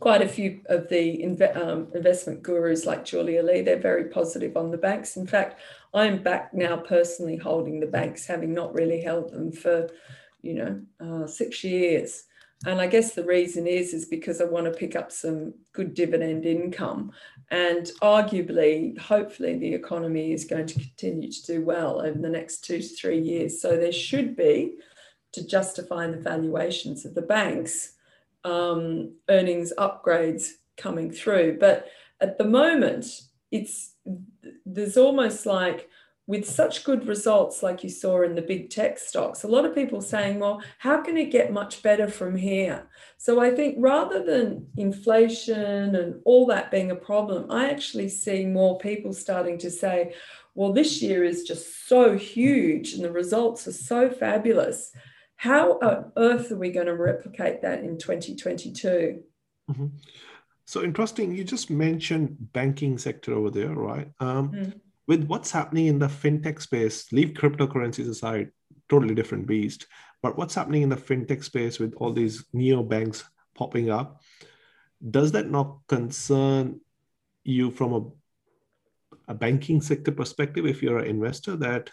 quite 0.00 0.22
a 0.22 0.28
few 0.28 0.60
of 0.66 0.88
the 0.88 1.24
um, 1.54 1.88
investment 1.94 2.42
gurus 2.42 2.86
like 2.86 3.04
Julia 3.04 3.42
Lee, 3.42 3.62
they're 3.62 3.78
very 3.78 4.06
positive 4.08 4.56
on 4.56 4.70
the 4.70 4.78
banks. 4.78 5.16
In 5.16 5.26
fact, 5.26 5.60
I'm 5.92 6.22
back 6.22 6.54
now 6.54 6.76
personally 6.76 7.36
holding 7.36 7.80
the 7.80 7.86
banks, 7.86 8.26
having 8.26 8.54
not 8.54 8.74
really 8.74 9.02
held 9.02 9.30
them 9.30 9.52
for, 9.52 9.88
you 10.42 10.54
know, 10.54 10.80
uh, 11.00 11.26
six 11.26 11.62
years. 11.62 12.24
And 12.66 12.80
I 12.80 12.88
guess 12.88 13.14
the 13.14 13.24
reason 13.24 13.66
is 13.66 13.94
is 13.94 14.04
because 14.04 14.40
I 14.40 14.44
want 14.44 14.66
to 14.66 14.78
pick 14.78 14.94
up 14.94 15.10
some 15.10 15.54
good 15.72 15.94
dividend 15.94 16.44
income, 16.44 17.12
and 17.50 17.90
arguably, 18.02 18.98
hopefully, 18.98 19.56
the 19.56 19.72
economy 19.72 20.32
is 20.32 20.44
going 20.44 20.66
to 20.66 20.74
continue 20.74 21.32
to 21.32 21.46
do 21.46 21.64
well 21.64 22.02
over 22.02 22.18
the 22.18 22.28
next 22.28 22.64
two 22.64 22.80
to 22.80 22.88
three 22.88 23.18
years. 23.18 23.62
So 23.62 23.76
there 23.76 23.92
should 23.92 24.36
be, 24.36 24.74
to 25.32 25.46
justify 25.46 26.06
the 26.08 26.18
valuations 26.18 27.06
of 27.06 27.14
the 27.14 27.22
banks, 27.22 27.94
um, 28.44 29.14
earnings 29.28 29.72
upgrades 29.78 30.48
coming 30.76 31.10
through. 31.10 31.58
But 31.58 31.86
at 32.20 32.38
the 32.38 32.44
moment, 32.44 33.06
it's 33.50 33.94
there's 34.64 34.96
almost 34.96 35.46
like 35.46 35.88
with 36.30 36.48
such 36.48 36.84
good 36.84 37.08
results 37.08 37.60
like 37.60 37.82
you 37.82 37.90
saw 37.90 38.22
in 38.22 38.36
the 38.36 38.42
big 38.42 38.70
tech 38.70 38.98
stocks 39.00 39.42
a 39.42 39.48
lot 39.48 39.64
of 39.64 39.74
people 39.74 40.00
saying 40.00 40.38
well 40.38 40.62
how 40.78 41.02
can 41.02 41.16
it 41.16 41.32
get 41.32 41.52
much 41.52 41.82
better 41.82 42.08
from 42.08 42.36
here 42.36 42.86
so 43.18 43.40
i 43.40 43.50
think 43.50 43.74
rather 43.80 44.22
than 44.24 44.64
inflation 44.76 45.96
and 45.96 46.20
all 46.24 46.46
that 46.46 46.70
being 46.70 46.92
a 46.92 46.96
problem 46.96 47.50
i 47.50 47.68
actually 47.68 48.08
see 48.08 48.46
more 48.46 48.78
people 48.78 49.12
starting 49.12 49.58
to 49.58 49.70
say 49.70 50.14
well 50.54 50.72
this 50.72 51.02
year 51.02 51.24
is 51.24 51.42
just 51.42 51.88
so 51.88 52.16
huge 52.16 52.92
and 52.92 53.02
the 53.02 53.10
results 53.10 53.66
are 53.66 53.72
so 53.72 54.08
fabulous 54.08 54.92
how 55.40 55.78
on 55.80 56.12
earth 56.16 56.50
are 56.52 56.56
we 56.56 56.70
going 56.70 56.86
to 56.86 56.96
replicate 56.96 57.62
that 57.62 57.80
in 57.80 57.98
2022 57.98 59.22
mm-hmm. 59.70 59.86
So 60.66 60.84
interesting. 60.84 61.34
You 61.34 61.42
just 61.42 61.68
mentioned 61.68 62.36
banking 62.52 62.96
sector 62.96 63.34
over 63.34 63.50
there, 63.50 63.74
right? 63.74 64.08
Um, 64.20 64.52
mm. 64.52 64.80
With 65.08 65.24
what's 65.24 65.50
happening 65.50 65.86
in 65.86 65.98
the 65.98 66.06
fintech 66.06 66.62
space, 66.62 67.10
leave 67.10 67.30
cryptocurrencies 67.30 68.08
aside, 68.08 68.52
totally 68.88 69.16
different 69.16 69.48
beast. 69.48 69.88
But 70.22 70.38
what's 70.38 70.54
happening 70.54 70.82
in 70.82 70.88
the 70.88 70.96
fintech 70.96 71.42
space 71.42 71.80
with 71.80 71.94
all 71.94 72.12
these 72.12 72.44
neo 72.52 72.84
banks 72.84 73.24
popping 73.56 73.90
up? 73.90 74.22
does 75.08 75.32
that 75.32 75.50
not 75.50 75.78
concern 75.88 76.80
you 77.44 77.70
from 77.70 77.92
a, 77.94 79.32
a 79.32 79.34
banking 79.34 79.80
sector 79.80 80.12
perspective 80.12 80.66
if 80.66 80.82
you're 80.82 80.98
an 80.98 81.06
investor 81.06 81.56
that 81.56 81.90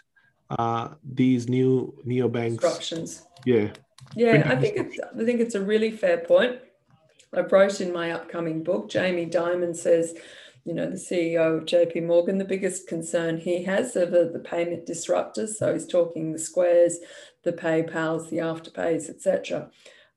uh, 0.50 0.88
these 1.04 1.48
new 1.48 1.94
neobanks 2.06 2.60
Disruptions. 2.60 3.22
yeah 3.44 3.68
Yeah, 4.14 4.46
I 4.46 4.56
think 4.56 4.76
it's 4.76 4.98
I 5.00 5.24
think 5.24 5.40
it's 5.40 5.54
a 5.54 5.60
really 5.60 5.90
fair 5.90 6.18
point. 6.18 6.58
I 7.34 7.40
wrote 7.40 7.80
in 7.80 7.92
my 7.92 8.12
upcoming 8.12 8.62
book, 8.62 8.88
Jamie 8.88 9.26
Dimon 9.26 9.76
says, 9.76 10.14
you 10.64 10.74
know, 10.74 10.88
the 10.88 10.96
CEO 10.96 11.58
of 11.58 11.64
JP 11.64 12.06
Morgan, 12.06 12.38
the 12.38 12.44
biggest 12.44 12.88
concern 12.88 13.38
he 13.38 13.62
has 13.64 13.96
are 13.96 14.06
the, 14.06 14.30
the 14.32 14.38
payment 14.38 14.86
disruptors. 14.86 15.54
So 15.54 15.72
he's 15.72 15.86
talking 15.86 16.32
the 16.32 16.38
squares, 16.38 16.98
the 17.42 17.52
PayPals, 17.52 18.30
the 18.30 18.38
afterpays, 18.38 19.08
etc. 19.10 19.70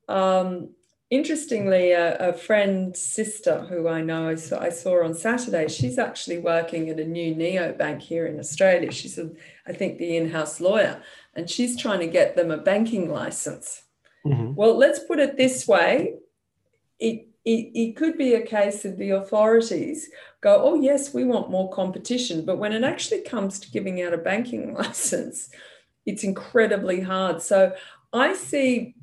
Um, 0.08 0.72
interestingly, 1.12 1.92
a, 1.92 2.30
a 2.30 2.34
friend 2.34 2.96
sister 2.96 3.66
who 3.70 3.88
I 3.88 4.02
know 4.02 4.30
I 4.30 4.36
saw, 4.36 4.60
I 4.60 4.70
saw 4.70 5.04
on 5.04 5.14
Saturday, 5.14 5.68
she's 5.68 6.00
actually 6.00 6.40
working 6.40 6.90
at 6.90 7.00
a 7.00 7.06
new 7.06 7.36
neobank 7.36 8.02
here 8.02 8.26
in 8.26 8.40
Australia. 8.40 8.92
She's, 8.92 9.20
a, 9.20 9.30
I 9.68 9.74
think, 9.74 10.00
the 10.00 10.18
in-house 10.18 10.60
lawyer, 10.60 11.04
and 11.36 11.50
she's 11.50 11.80
trying 11.80 12.00
to 12.00 12.08
get 12.08 12.36
them 12.36 12.50
a 12.50 12.58
banking 12.58 13.12
license. 13.12 13.84
Mhm. 14.26 14.56
Well, 14.56 14.76
let's 14.78 15.00
put 15.00 15.20
it 15.20 15.38
this 15.38 15.68
way. 15.68 16.16
It, 17.00 17.28
it, 17.44 17.72
it 17.74 17.96
could 17.96 18.18
be 18.18 18.34
a 18.36 18.46
case 18.46 18.86
of 18.86 18.98
the 18.98 19.12
authorities 19.12 20.10
go, 20.42 20.62
oh, 20.64 20.76
yes, 20.76 21.14
we 21.14 21.24
want 21.24 21.50
more 21.50 21.72
competition. 21.72 22.46
But 22.46 22.58
when 22.58 22.72
it 22.72 22.84
actually 22.84 23.22
comes 23.22 23.60
to 23.60 23.72
giving 23.72 24.02
out 24.02 24.14
a 24.14 24.18
banking 24.18 24.74
license, 24.82 25.50
it's 26.06 26.24
incredibly 26.24 27.02
hard. 27.02 27.42
So 27.42 27.74
I 28.14 28.34
see, 28.34 28.96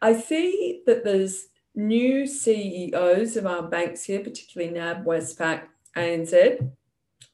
I 0.00 0.18
see 0.18 0.82
that 0.86 1.04
there's 1.04 1.46
new 1.74 2.26
CEOs 2.26 3.36
of 3.36 3.46
our 3.46 3.62
banks 3.62 4.04
here, 4.04 4.20
particularly 4.20 4.72
NAB, 4.72 5.04
Westpac, 5.04 5.62
ANZ. 5.96 6.70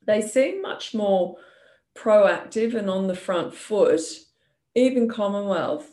They 0.07 0.23
seem 0.23 0.63
much 0.63 0.95
more 0.95 1.37
proactive 1.95 2.75
and 2.75 2.91
on 2.91 3.07
the 3.07 3.17
front 3.17 3.55
foot, 3.55 4.01
even 4.75 5.09
Commonwealth 5.09 5.91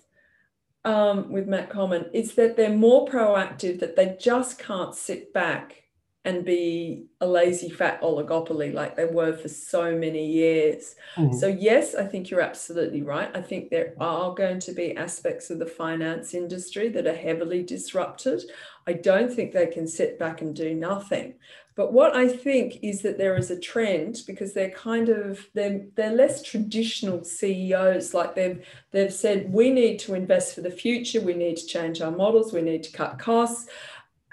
um, 0.84 1.32
with 1.32 1.48
Matt 1.48 1.70
Comyn, 1.70 2.10
is 2.14 2.36
that 2.36 2.58
they're 2.58 2.70
more 2.76 3.08
proactive, 3.08 3.80
that 3.80 3.96
they 3.96 4.18
just 4.20 4.58
can't 4.58 4.96
sit 4.96 5.34
back 5.34 5.81
and 6.24 6.46
be 6.46 7.06
a 7.20 7.26
lazy 7.28 7.70
fat 7.70 8.00
oligopoly 8.02 8.72
like 8.74 8.96
they 8.96 9.06
were 9.06 9.34
for 9.34 9.48
so 9.48 9.96
many 9.98 10.26
years. 10.26 10.96
Mhm. 11.18 11.34
So, 11.34 11.48
yes, 11.48 11.96
I 11.96 12.06
think 12.06 12.30
you're 12.30 12.42
absolutely 12.42 13.02
right. 13.02 13.30
I 13.34 13.42
think 13.42 13.70
there 13.70 13.96
are 14.00 14.34
going 14.34 14.60
to 14.60 14.72
be 14.72 14.96
aspects 14.96 15.50
of 15.50 15.60
the 15.60 15.66
finance 15.66 16.34
industry 16.34 16.90
that 16.90 17.08
are 17.08 17.16
heavily 17.16 17.64
disrupted. 17.64 18.44
I 18.88 18.94
don't 18.94 19.34
think 19.34 19.52
they 19.52 19.68
can 19.68 19.88
sit 19.88 20.20
back 20.20 20.42
and 20.42 20.56
do 20.56 20.74
nothing. 20.76 21.36
But 21.76 21.94
what 21.94 22.16
I 22.16 22.28
think 22.28 22.80
is 22.84 23.02
that 23.02 23.18
there 23.18 23.36
is 23.38 23.50
a 23.50 23.60
trend 23.60 24.22
because 24.28 24.54
they're 24.54 24.70
kind 24.72 25.08
of 25.10 25.48
they're 25.54 25.86
they're 25.96 26.14
less 26.14 26.44
traditional 26.44 27.24
CEOs. 27.24 28.14
Like 28.14 28.36
they've 28.36 28.64
they've 28.92 29.14
said 29.14 29.52
we 29.54 29.72
need 29.72 29.98
to 30.00 30.14
invest 30.14 30.54
for 30.54 30.62
the 30.62 30.70
future, 30.72 31.22
we 31.22 31.34
need 31.34 31.58
to 31.58 31.66
change 31.66 32.02
our 32.02 32.12
models, 32.12 32.52
we 32.54 32.62
need 32.62 32.84
to 32.84 32.92
cut 32.92 33.20
costs. 33.20 33.70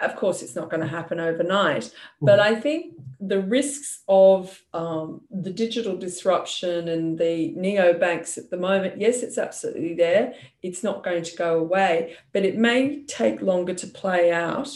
Of 0.00 0.14
course, 0.14 0.42
it's 0.42 0.54
not 0.54 0.70
going 0.70 0.80
to 0.80 0.86
happen 0.86 1.18
overnight, 1.18 1.92
but 2.20 2.38
I 2.38 2.54
think 2.54 2.94
the 3.20 3.40
risks 3.40 4.02
of 4.08 4.62
um, 4.72 5.22
the 5.30 5.50
digital 5.50 5.96
disruption 5.96 6.88
and 6.88 7.18
the 7.18 7.52
neobanks 7.56 8.38
at 8.38 8.48
the 8.48 8.56
moment, 8.56 9.00
yes, 9.00 9.22
it's 9.22 9.38
absolutely 9.38 9.94
there. 9.94 10.34
It's 10.62 10.84
not 10.84 11.02
going 11.02 11.24
to 11.24 11.36
go 11.36 11.58
away, 11.58 12.16
but 12.32 12.44
it 12.44 12.56
may 12.56 13.02
take 13.04 13.42
longer 13.42 13.74
to 13.74 13.86
play 13.88 14.30
out 14.30 14.70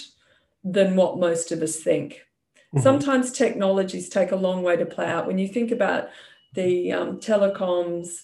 than 0.65 0.97
what 0.97 1.19
most 1.19 1.53
of 1.53 1.63
us 1.63 1.77
think. 1.77 2.27
Mhm. 2.75 2.83
Sometimes 2.83 3.31
technologies 3.31 4.09
take 4.09 4.33
a 4.33 4.37
long 4.37 4.63
way 4.63 4.77
to 4.77 4.87
play 4.87 5.07
out. 5.07 5.27
When 5.27 5.39
you 5.39 5.47
think 5.47 5.71
about 5.71 6.09
the 6.55 6.93
um, 6.93 7.21
telecoms, 7.21 8.23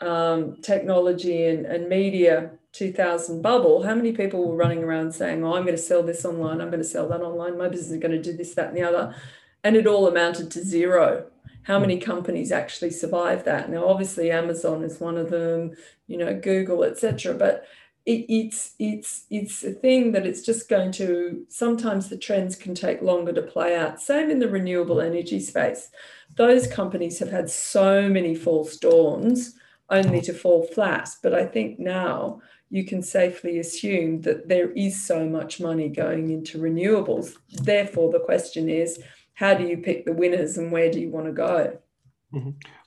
um, 0.00 0.60
technology, 0.60 1.46
and, 1.46 1.64
and 1.64 1.88
media 1.88 2.50
2000 2.74 3.40
bubble, 3.40 3.84
how 3.84 3.94
many 3.94 4.12
people 4.12 4.46
were 4.46 4.56
running 4.56 4.82
around 4.82 5.12
saying, 5.12 5.44
Oh, 5.44 5.54
I'm 5.54 5.62
going 5.62 5.76
to 5.76 5.82
sell 5.82 6.02
this 6.02 6.24
online, 6.24 6.60
I'm 6.60 6.70
going 6.70 6.82
to 6.82 6.88
sell 6.88 7.08
that 7.08 7.22
online, 7.22 7.56
my 7.56 7.68
business 7.68 7.92
is 7.92 7.98
going 7.98 8.10
to 8.10 8.22
do 8.22 8.36
this, 8.36 8.54
that, 8.54 8.68
and 8.68 8.76
the 8.76 8.82
other. 8.82 9.14
And 9.62 9.76
it 9.76 9.86
all 9.86 10.06
amounted 10.06 10.50
to 10.50 10.62
zero. 10.62 11.26
How 11.62 11.78
many 11.78 11.96
hmm. 11.96 12.04
companies 12.04 12.52
actually 12.52 12.90
survived 12.90 13.46
that? 13.46 13.70
Now, 13.70 13.86
obviously, 13.86 14.30
Amazon 14.30 14.82
is 14.82 15.00
one 15.00 15.16
of 15.16 15.30
them, 15.30 15.72
you 16.06 16.18
know, 16.18 16.38
Google, 16.38 16.84
etc. 16.84 17.34
But 17.34 17.64
it, 18.06 18.26
it's 18.28 18.74
it's 18.78 19.24
it's 19.30 19.64
a 19.64 19.72
thing 19.72 20.12
that 20.12 20.26
it's 20.26 20.42
just 20.42 20.68
going 20.68 20.92
to 20.92 21.46
sometimes 21.48 22.08
the 22.08 22.18
trends 22.18 22.54
can 22.54 22.74
take 22.74 23.00
longer 23.00 23.32
to 23.32 23.40
play 23.40 23.74
out 23.74 24.00
same 24.00 24.30
in 24.30 24.40
the 24.40 24.48
renewable 24.48 25.00
energy 25.00 25.40
space 25.40 25.90
those 26.36 26.66
companies 26.66 27.18
have 27.18 27.30
had 27.30 27.48
so 27.48 28.08
many 28.08 28.34
false 28.34 28.76
dawns 28.76 29.54
only 29.88 30.20
to 30.20 30.34
fall 30.34 30.66
flat 30.74 31.08
but 31.22 31.34
i 31.34 31.46
think 31.46 31.78
now 31.78 32.42
you 32.70 32.84
can 32.84 33.02
safely 33.02 33.58
assume 33.58 34.20
that 34.22 34.48
there 34.48 34.70
is 34.72 35.04
so 35.06 35.26
much 35.26 35.60
money 35.60 35.88
going 35.88 36.30
into 36.30 36.58
renewables 36.58 37.36
therefore 37.50 38.10
the 38.12 38.20
question 38.20 38.68
is 38.68 39.00
how 39.34 39.54
do 39.54 39.64
you 39.64 39.78
pick 39.78 40.04
the 40.04 40.12
winners 40.12 40.58
and 40.58 40.72
where 40.72 40.90
do 40.90 41.00
you 41.00 41.10
want 41.10 41.26
to 41.26 41.32
go 41.32 41.78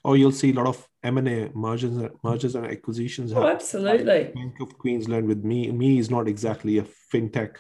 or 0.04 0.18
you'll 0.18 0.32
see 0.32 0.52
a 0.52 0.54
lot 0.54 0.68
of 0.68 0.86
M&A 1.04 1.50
mergers, 1.56 2.10
mergers 2.22 2.56
and 2.56 2.66
acquisitions. 2.66 3.32
oh 3.32 3.48
absolutely 3.48 4.32
Bank 4.36 4.60
of 4.60 4.78
Queensland 4.78 5.26
with 5.26 5.44
ME. 5.46 5.72
ME 5.72 6.00
is 6.00 6.10
not 6.10 6.28
exactly 6.28 6.80
a 6.80 6.84
fintech, 6.84 7.56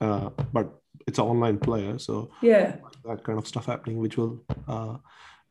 uh, 0.00 0.30
but 0.52 0.80
it's 1.06 1.20
an 1.20 1.24
online 1.26 1.58
player. 1.58 1.96
So 2.00 2.32
yeah 2.40 2.76
that 3.04 3.24
kind 3.24 3.38
of 3.38 3.46
stuff 3.46 3.66
happening, 3.66 3.98
which 3.98 4.16
will 4.16 4.44
uh, 4.68 4.96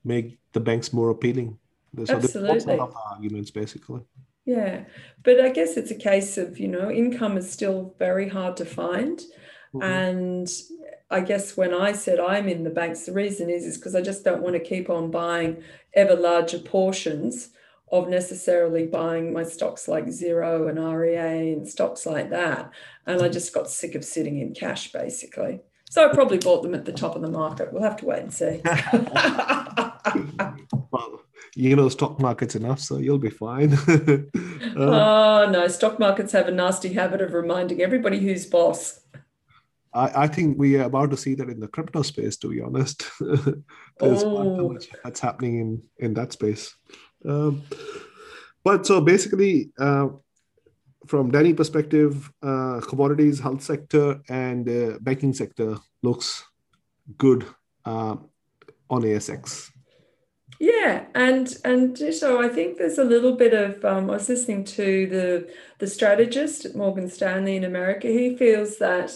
make 0.03 0.39
the 0.53 0.59
banks 0.59 0.93
more 0.93 1.09
appealing. 1.09 1.57
So 1.95 2.05
there's 2.05 2.09
both 2.09 2.23
Absolutely. 2.23 2.79
of 2.79 2.91
the 2.91 2.99
arguments, 3.11 3.51
basically. 3.51 4.01
Yeah, 4.45 4.85
but 5.23 5.39
I 5.39 5.49
guess 5.49 5.77
it's 5.77 5.91
a 5.91 5.95
case 5.95 6.37
of, 6.37 6.59
you 6.59 6.67
know, 6.67 6.89
income 6.89 7.37
is 7.37 7.51
still 7.51 7.93
very 7.99 8.27
hard 8.27 8.57
to 8.57 8.65
find. 8.65 9.21
Mhm. 9.73 9.83
And 9.83 10.51
I 11.09 11.21
guess 11.21 11.55
when 11.55 11.73
I 11.73 11.91
said 11.91 12.19
I'm 12.19 12.49
in 12.49 12.63
the 12.63 12.69
banks, 12.69 13.05
the 13.05 13.13
reason 13.13 13.49
is 13.49 13.65
is 13.65 13.77
because 13.77 13.95
I 13.95 14.01
just 14.01 14.23
don't 14.23 14.41
want 14.41 14.55
to 14.55 14.59
keep 14.59 14.89
on 14.89 15.11
buying 15.11 15.63
ever 15.93 16.15
larger 16.15 16.59
portions 16.59 17.49
of 17.91 18.07
necessarily 18.07 18.87
buying 18.87 19.33
my 19.33 19.43
stocks 19.43 19.87
like 19.87 20.05
Xero 20.05 20.69
and 20.69 20.79
REA 20.79 21.51
and 21.53 21.67
stocks 21.67 22.05
like 22.05 22.29
that. 22.29 22.71
And 23.05 23.21
I 23.21 23.27
just 23.29 23.53
got 23.53 23.69
sick 23.69 23.95
of 23.95 24.05
sitting 24.05 24.39
in 24.39 24.53
cash 24.53 24.91
basically. 24.93 25.61
So 25.89 26.09
I 26.09 26.13
probably 26.13 26.37
bought 26.37 26.63
them 26.63 26.73
at 26.73 26.85
the 26.85 26.93
top 26.93 27.17
of 27.17 27.21
the 27.21 27.29
market. 27.29 27.73
We'll 27.73 27.83
have 27.83 27.97
to 27.97 28.05
wait 28.05 28.21
and 28.21 28.33
see. 28.33 28.61
You 31.55 31.75
know 31.75 31.89
stock 31.89 32.19
markets 32.19 32.55
enough, 32.55 32.79
so 32.79 32.97
you'll 32.97 33.19
be 33.19 33.29
fine. 33.29 33.77
Uh, 34.77 35.45
oh 35.47 35.51
no, 35.51 35.67
stock 35.67 35.99
markets 35.99 36.31
have 36.31 36.47
a 36.47 36.51
nasty 36.51 36.93
habit 36.93 37.19
of 37.19 37.33
reminding 37.33 37.81
everybody 37.81 38.19
who's 38.19 38.45
boss. 38.45 39.01
I, 39.93 40.23
I 40.23 40.27
think 40.27 40.57
we 40.57 40.77
are 40.77 40.83
about 40.83 41.09
to 41.11 41.17
see 41.17 41.35
that 41.35 41.49
in 41.49 41.59
the 41.59 41.67
crypto 41.67 42.03
space, 42.03 42.37
to 42.37 42.47
be 42.47 42.61
honest. 42.61 43.03
There's 43.19 44.23
Oh. 44.23 44.69
much 44.69 44.87
that's 45.03 45.19
happening 45.19 45.59
in, 45.59 45.83
in 45.99 46.13
that 46.13 46.31
space. 46.31 46.73
Um, 47.27 47.63
but 48.63 48.85
so 48.85 49.01
basically, 49.01 49.71
uh, 49.77 50.07
from 51.07 51.31
Danny 51.31 51.53
perspective, 51.53 52.31
uh, 52.41 52.79
commodities, 52.87 53.39
health 53.39 53.63
sector, 53.63 54.21
and 54.29 54.69
uh, 54.69 54.99
banking 55.01 55.33
sector 55.33 55.77
looks 56.03 56.45
good 57.17 57.45
uh, 57.85 58.15
on 58.89 59.01
ASX. 59.01 59.69
Yeah, 60.63 61.07
and 61.15 61.51
and 61.65 61.97
so 62.13 62.39
I 62.39 62.47
think 62.47 62.77
there's 62.77 62.99
a 62.99 63.03
little 63.03 63.35
bit 63.35 63.53
of 63.55 63.83
um, 63.83 64.11
I 64.11 64.13
was 64.13 64.29
listening 64.29 64.63
to 64.65 65.07
the 65.07 65.51
the 65.79 65.87
strategist 65.87 66.65
at 66.65 66.75
Morgan 66.75 67.09
Stanley 67.09 67.55
in 67.55 67.63
America. 67.63 68.07
He 68.07 68.37
feels 68.37 68.77
that 68.77 69.11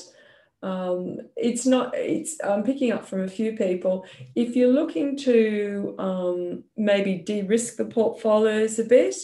um, 0.64 1.20
it's 1.36 1.68
not 1.68 1.94
it's 1.96 2.38
I'm 2.44 2.64
picking 2.64 2.92
up 2.92 3.06
from 3.06 3.22
a 3.22 3.28
few 3.28 3.54
people. 3.56 4.06
If 4.34 4.56
you're 4.56 4.74
looking 4.74 5.16
to 5.18 5.96
um, 6.00 6.64
maybe 6.78 7.18
de-risk 7.18 7.76
the 7.78 7.86
portfolios 7.86 8.80
a 8.80 8.84
bit, 8.86 9.16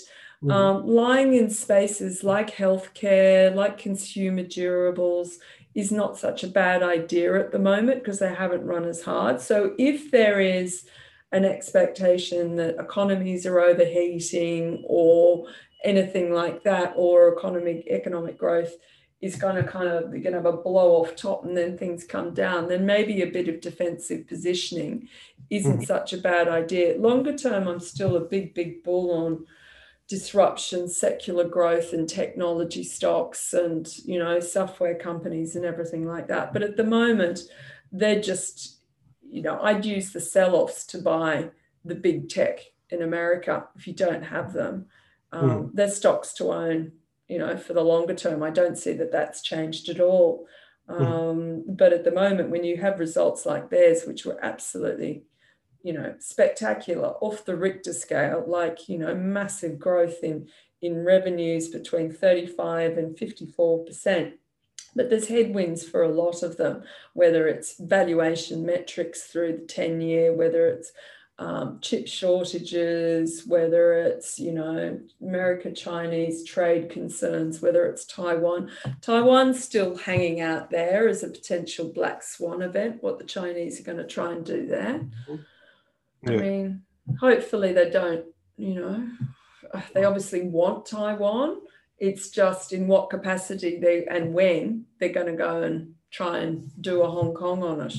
Mhm. 0.43 0.51
um, 0.51 0.87
lying 0.87 1.33
in 1.35 1.49
spaces 1.49 2.23
like 2.23 2.51
healthcare, 2.51 3.53
like 3.55 3.77
consumer 3.79 4.43
durables, 4.43 5.37
is 5.75 5.91
not 5.91 6.17
such 6.19 6.43
a 6.43 6.47
bad 6.47 6.83
idea 6.83 7.39
at 7.39 7.51
the 7.51 7.59
moment 7.59 7.99
because 8.03 8.19
they 8.19 8.33
haven't 8.33 8.65
run 8.65 8.85
as 8.85 9.01
hard. 9.03 9.41
So 9.41 9.73
if 9.79 10.11
there 10.11 10.39
is 10.39 10.85
an 11.31 11.45
expectation 11.45 12.55
that 12.57 12.79
economies 12.79 13.45
are 13.45 13.59
overheating 13.59 14.83
or 14.87 15.47
anything 15.83 16.33
like 16.33 16.63
that, 16.63 16.93
or 16.95 17.35
economic 17.37 17.87
economic 17.87 18.37
growth 18.37 18.73
is 19.21 19.35
going 19.35 19.55
to 19.55 19.63
kind 19.63 19.87
of 19.87 20.11
you're 20.11 20.21
going 20.21 20.33
to 20.33 20.41
have 20.41 20.45
a 20.45 20.57
blow 20.57 20.95
off 20.95 21.15
top 21.15 21.45
and 21.45 21.55
then 21.55 21.77
things 21.77 22.03
come 22.03 22.33
down, 22.33 22.67
then 22.67 22.85
maybe 22.85 23.21
a 23.21 23.27
bit 23.27 23.47
of 23.47 23.61
defensive 23.61 24.27
positioning 24.27 25.07
isn't 25.49 25.81
Mhm. 25.81 25.85
such 25.85 26.11
a 26.13 26.17
bad 26.17 26.47
idea. 26.47 26.97
Longer 26.97 27.37
term, 27.37 27.67
I'm 27.67 27.79
still 27.79 28.15
a 28.15 28.21
big, 28.21 28.53
big 28.53 28.83
bull 28.83 29.11
on 29.11 29.45
disruption, 30.07 30.87
secular 30.89 31.47
growth 31.47 31.93
and 31.93 32.09
technology 32.09 32.83
stocks 32.83 33.53
and, 33.53 33.87
you 34.05 34.19
know, 34.19 34.39
software 34.39 34.95
companies 34.95 35.55
and 35.55 35.65
everything 35.65 36.05
like 36.05 36.27
that. 36.27 36.51
But 36.51 36.63
at 36.63 36.75
the 36.75 36.83
moment, 36.83 37.41
they're 37.91 38.19
just, 38.19 38.80
you 39.31 39.41
know, 39.41 39.59
I'd 39.61 39.85
use 39.85 40.11
the 40.11 40.19
sell 40.19 40.55
offs 40.55 40.85
to 40.87 40.97
buy 40.99 41.49
the 41.85 41.95
big 41.95 42.29
tech 42.29 42.59
in 42.89 43.01
America 43.01 43.67
if 43.75 43.87
you 43.87 43.93
don't 43.93 44.23
have 44.23 44.53
them. 44.53 44.87
Um, 45.31 45.49
mm. 45.49 45.69
They're 45.73 45.89
stocks 45.89 46.33
to 46.33 46.51
own, 46.51 46.91
you 47.27 47.39
know, 47.39 47.57
for 47.57 47.73
the 47.73 47.83
longer 47.83 48.13
term. 48.13 48.43
I 48.43 48.49
don't 48.49 48.77
see 48.77 48.93
that 48.93 49.11
that's 49.11 49.41
changed 49.41 49.89
at 49.89 49.99
all. 49.99 50.47
Hmm. 50.89 51.03
Um, 51.03 51.03
mm. 51.05 51.63
But 51.67 51.93
at 51.93 52.03
the 52.03 52.11
moment, 52.11 52.49
when 52.49 52.63
you 52.63 52.77
have 52.77 52.99
results 52.99 53.45
like 53.45 53.69
theirs, 53.69 54.03
which 54.05 54.25
were 54.25 54.43
absolutely 54.43 55.23
you 55.83 55.93
know, 55.93 56.13
spectacular 56.19 57.09
off 57.21 57.45
the 57.45 57.55
Richter 57.55 57.93
scale, 57.93 58.43
like, 58.47 58.87
you 58.87 58.97
know, 58.97 59.15
massive 59.15 59.79
growth 59.79 60.23
in, 60.23 60.47
in 60.81 61.03
revenues 61.03 61.69
between 61.69 62.11
35 62.11 62.97
and 62.97 63.15
54%. 63.15 64.33
But 64.95 65.09
there's 65.09 65.27
headwinds 65.27 65.83
for 65.83 66.03
a 66.03 66.09
lot 66.09 66.43
of 66.43 66.57
them, 66.57 66.83
whether 67.13 67.47
it's 67.47 67.79
valuation 67.79 68.65
metrics 68.65 69.23
through 69.23 69.57
the 69.57 69.65
10 69.65 70.01
year, 70.01 70.33
whether 70.33 70.67
it's 70.67 70.91
um, 71.39 71.79
chip 71.81 72.07
shortages, 72.07 73.47
whether 73.47 73.93
it's, 73.93 74.37
you 74.37 74.51
know, 74.51 74.99
America 75.21 75.71
Chinese 75.71 76.45
trade 76.45 76.91
concerns, 76.91 77.61
whether 77.61 77.87
it's 77.87 78.05
Taiwan. 78.05 78.69
Taiwan's 79.01 79.63
still 79.63 79.95
hanging 79.95 80.41
out 80.41 80.69
there 80.69 81.07
as 81.07 81.23
a 81.23 81.29
potential 81.29 81.91
black 81.91 82.21
swan 82.21 82.61
event, 82.61 83.01
what 83.01 83.17
the 83.17 83.25
Chinese 83.25 83.79
are 83.79 83.83
going 83.83 83.97
to 83.97 84.05
try 84.05 84.33
and 84.33 84.45
do 84.45 84.67
there. 84.67 85.07
Mm-hmm. 85.27 86.29
I 86.29 86.35
mean, 86.35 86.81
hopefully 87.19 87.73
they 87.73 87.89
don't, 87.89 88.25
you 88.57 88.75
know, 88.75 89.09
they 89.95 90.03
obviously 90.03 90.43
want 90.43 90.85
Taiwan. 90.85 91.57
It's 92.01 92.31
just 92.31 92.73
in 92.73 92.87
what 92.87 93.11
capacity 93.11 93.79
they 93.79 94.05
and 94.05 94.33
when 94.33 94.85
they're 94.99 95.09
going 95.09 95.27
to 95.27 95.33
go 95.33 95.61
and 95.61 95.93
try 96.09 96.39
and 96.39 96.69
do 96.81 97.03
a 97.03 97.09
Hong 97.09 97.35
Kong 97.35 97.61
on 97.63 97.79
it. 97.81 97.93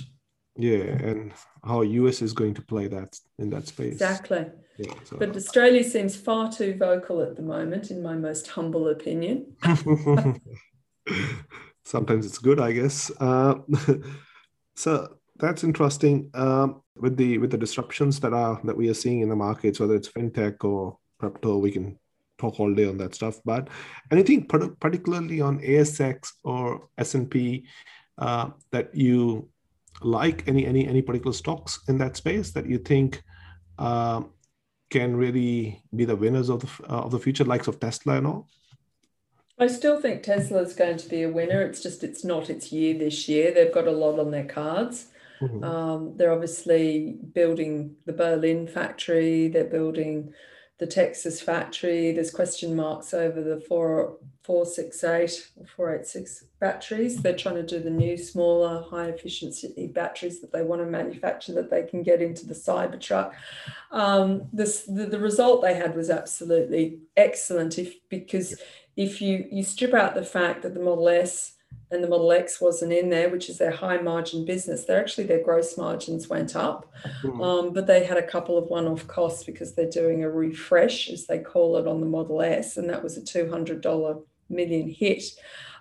Yeah, 0.56 0.90
and 1.08 1.32
how 1.64 1.82
US 1.82 2.20
is 2.20 2.32
going 2.32 2.54
to 2.54 2.62
play 2.62 2.88
that 2.88 3.16
in 3.38 3.48
that 3.50 3.68
space. 3.68 3.92
Exactly. 3.92 4.46
Yeah, 4.76 4.92
so. 5.04 5.18
But 5.18 5.36
Australia 5.36 5.84
seems 5.84 6.16
far 6.16 6.50
too 6.50 6.74
vocal 6.76 7.22
at 7.22 7.36
the 7.36 7.42
moment, 7.42 7.92
in 7.92 8.02
my 8.02 8.14
most 8.14 8.48
humble 8.48 8.88
opinion. 8.88 9.54
Sometimes 11.84 12.26
it's 12.26 12.38
good, 12.38 12.58
I 12.58 12.72
guess. 12.72 13.08
Uh, 13.20 13.54
so 14.76 15.16
that's 15.36 15.62
interesting. 15.62 16.28
Um, 16.34 16.82
with 16.96 17.16
the 17.16 17.38
with 17.38 17.52
the 17.52 17.58
disruptions 17.58 18.18
that 18.20 18.32
are 18.32 18.60
that 18.64 18.76
we 18.76 18.88
are 18.88 18.94
seeing 18.94 19.20
in 19.20 19.28
the 19.28 19.36
markets, 19.36 19.78
whether 19.78 19.94
it's 19.94 20.08
fintech 20.08 20.64
or 20.64 20.98
crypto, 21.20 21.58
we 21.58 21.70
can 21.70 21.98
talk 22.42 22.60
all 22.60 22.74
day 22.74 22.86
on 22.86 22.98
that 22.98 23.14
stuff. 23.14 23.40
But 23.44 23.68
anything 24.10 24.46
particularly 24.46 25.40
on 25.40 25.60
ASX 25.60 26.32
or 26.44 26.88
S 26.98 27.14
and 27.14 27.30
P 27.30 27.66
uh, 28.18 28.50
that 28.72 28.94
you 28.94 29.48
like? 30.02 30.46
Any 30.46 30.66
any 30.66 30.86
any 30.86 31.02
particular 31.02 31.32
stocks 31.32 31.80
in 31.88 31.98
that 31.98 32.16
space 32.16 32.50
that 32.52 32.66
you 32.66 32.78
think 32.78 33.22
uh, 33.78 34.22
can 34.90 35.16
really 35.16 35.82
be 35.94 36.04
the 36.04 36.16
winners 36.16 36.50
of 36.50 36.60
the 36.60 36.92
uh, 36.92 37.02
of 37.06 37.10
the 37.10 37.18
future, 37.18 37.44
likes 37.44 37.68
of 37.68 37.80
Tesla 37.80 38.18
and 38.18 38.26
all? 38.26 38.48
I 39.58 39.68
still 39.68 40.00
think 40.00 40.22
Tesla 40.22 40.62
is 40.62 40.74
going 40.74 40.96
to 40.96 41.08
be 41.08 41.22
a 41.22 41.30
winner. 41.30 41.62
It's 41.62 41.82
just 41.82 42.02
it's 42.02 42.24
not 42.24 42.50
its 42.50 42.72
year 42.72 42.98
this 42.98 43.28
year. 43.28 43.52
They've 43.52 43.72
got 43.78 43.86
a 43.86 43.98
lot 44.04 44.18
on 44.18 44.30
their 44.30 44.46
cards. 44.46 45.06
Mm-hmm. 45.42 45.64
Um, 45.64 46.16
they're 46.16 46.32
obviously 46.32 47.18
building 47.34 47.96
the 48.06 48.12
Berlin 48.12 48.68
factory, 48.68 49.48
they're 49.48 49.64
building 49.64 50.32
the 50.78 50.86
Texas 50.86 51.40
factory. 51.40 52.12
There's 52.12 52.30
question 52.30 52.74
marks 52.74 53.14
over 53.14 53.40
the 53.40 53.60
4, 53.60 54.16
468 54.42 55.50
or 55.56 55.66
486 55.66 56.44
batteries. 56.60 57.22
They're 57.22 57.36
trying 57.36 57.54
to 57.56 57.62
do 57.62 57.78
the 57.78 57.90
new, 57.90 58.16
smaller, 58.16 58.82
high 58.90 59.06
efficiency 59.06 59.86
batteries 59.88 60.40
that 60.40 60.52
they 60.52 60.62
want 60.62 60.82
to 60.82 60.86
manufacture 60.86 61.52
that 61.54 61.70
they 61.70 61.84
can 61.84 62.02
get 62.02 62.20
into 62.20 62.46
the 62.46 62.54
Cybertruck. 62.54 63.32
Um, 63.90 64.48
this, 64.52 64.82
the, 64.82 65.06
the 65.06 65.20
result 65.20 65.62
they 65.62 65.74
had 65.74 65.94
was 65.94 66.10
absolutely 66.10 66.98
excellent 67.16 67.78
if 67.78 67.94
because 68.08 68.60
if 68.96 69.22
you, 69.22 69.46
you 69.50 69.62
strip 69.62 69.94
out 69.94 70.14
the 70.14 70.24
fact 70.24 70.62
that 70.62 70.74
the 70.74 70.80
Model 70.80 71.08
S 71.08 71.51
and 71.92 72.02
the 72.02 72.08
Model 72.08 72.32
X 72.32 72.60
wasn't 72.60 72.92
in 72.92 73.10
there, 73.10 73.28
which 73.28 73.50
is 73.50 73.58
their 73.58 73.70
high 73.70 73.98
margin 73.98 74.46
business. 74.46 74.84
They're 74.84 75.00
actually 75.00 75.24
their 75.24 75.42
gross 75.42 75.76
margins 75.76 76.28
went 76.28 76.56
up, 76.56 76.90
mm-hmm. 77.22 77.40
um, 77.40 77.72
but 77.74 77.86
they 77.86 78.04
had 78.04 78.16
a 78.16 78.26
couple 78.26 78.56
of 78.56 78.68
one 78.68 78.88
off 78.88 79.06
costs 79.06 79.44
because 79.44 79.74
they're 79.74 79.90
doing 79.90 80.24
a 80.24 80.30
refresh, 80.30 81.10
as 81.10 81.26
they 81.26 81.38
call 81.38 81.76
it, 81.76 81.86
on 81.86 82.00
the 82.00 82.06
Model 82.06 82.40
S, 82.40 82.78
and 82.78 82.88
that 82.88 83.02
was 83.02 83.18
a 83.18 83.20
$200 83.20 84.22
million 84.48 84.88
hit. 84.88 85.24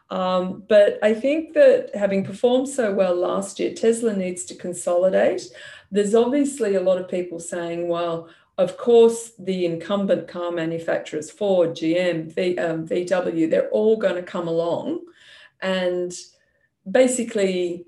Um, 0.09 0.63
but 0.67 0.99
I 1.01 1.13
think 1.13 1.53
that 1.53 1.95
having 1.95 2.25
performed 2.25 2.67
so 2.67 2.93
well 2.93 3.15
last 3.15 3.59
year, 3.59 3.73
Tesla 3.73 4.13
needs 4.13 4.43
to 4.45 4.55
consolidate. 4.55 5.43
There's 5.89 6.13
obviously 6.13 6.75
a 6.75 6.81
lot 6.81 6.99
of 6.99 7.07
people 7.07 7.39
saying, 7.39 7.87
well, 7.87 8.27
of 8.57 8.75
course, 8.75 9.31
the 9.39 9.65
incumbent 9.65 10.27
car 10.27 10.51
manufacturers, 10.51 11.31
Ford, 11.31 11.71
GM, 11.71 12.33
v, 12.33 12.57
um, 12.57 12.85
VW, 12.85 13.49
they're 13.49 13.69
all 13.69 13.95
going 13.95 14.15
to 14.15 14.23
come 14.23 14.49
along 14.49 14.99
and 15.61 16.13
basically 16.89 17.85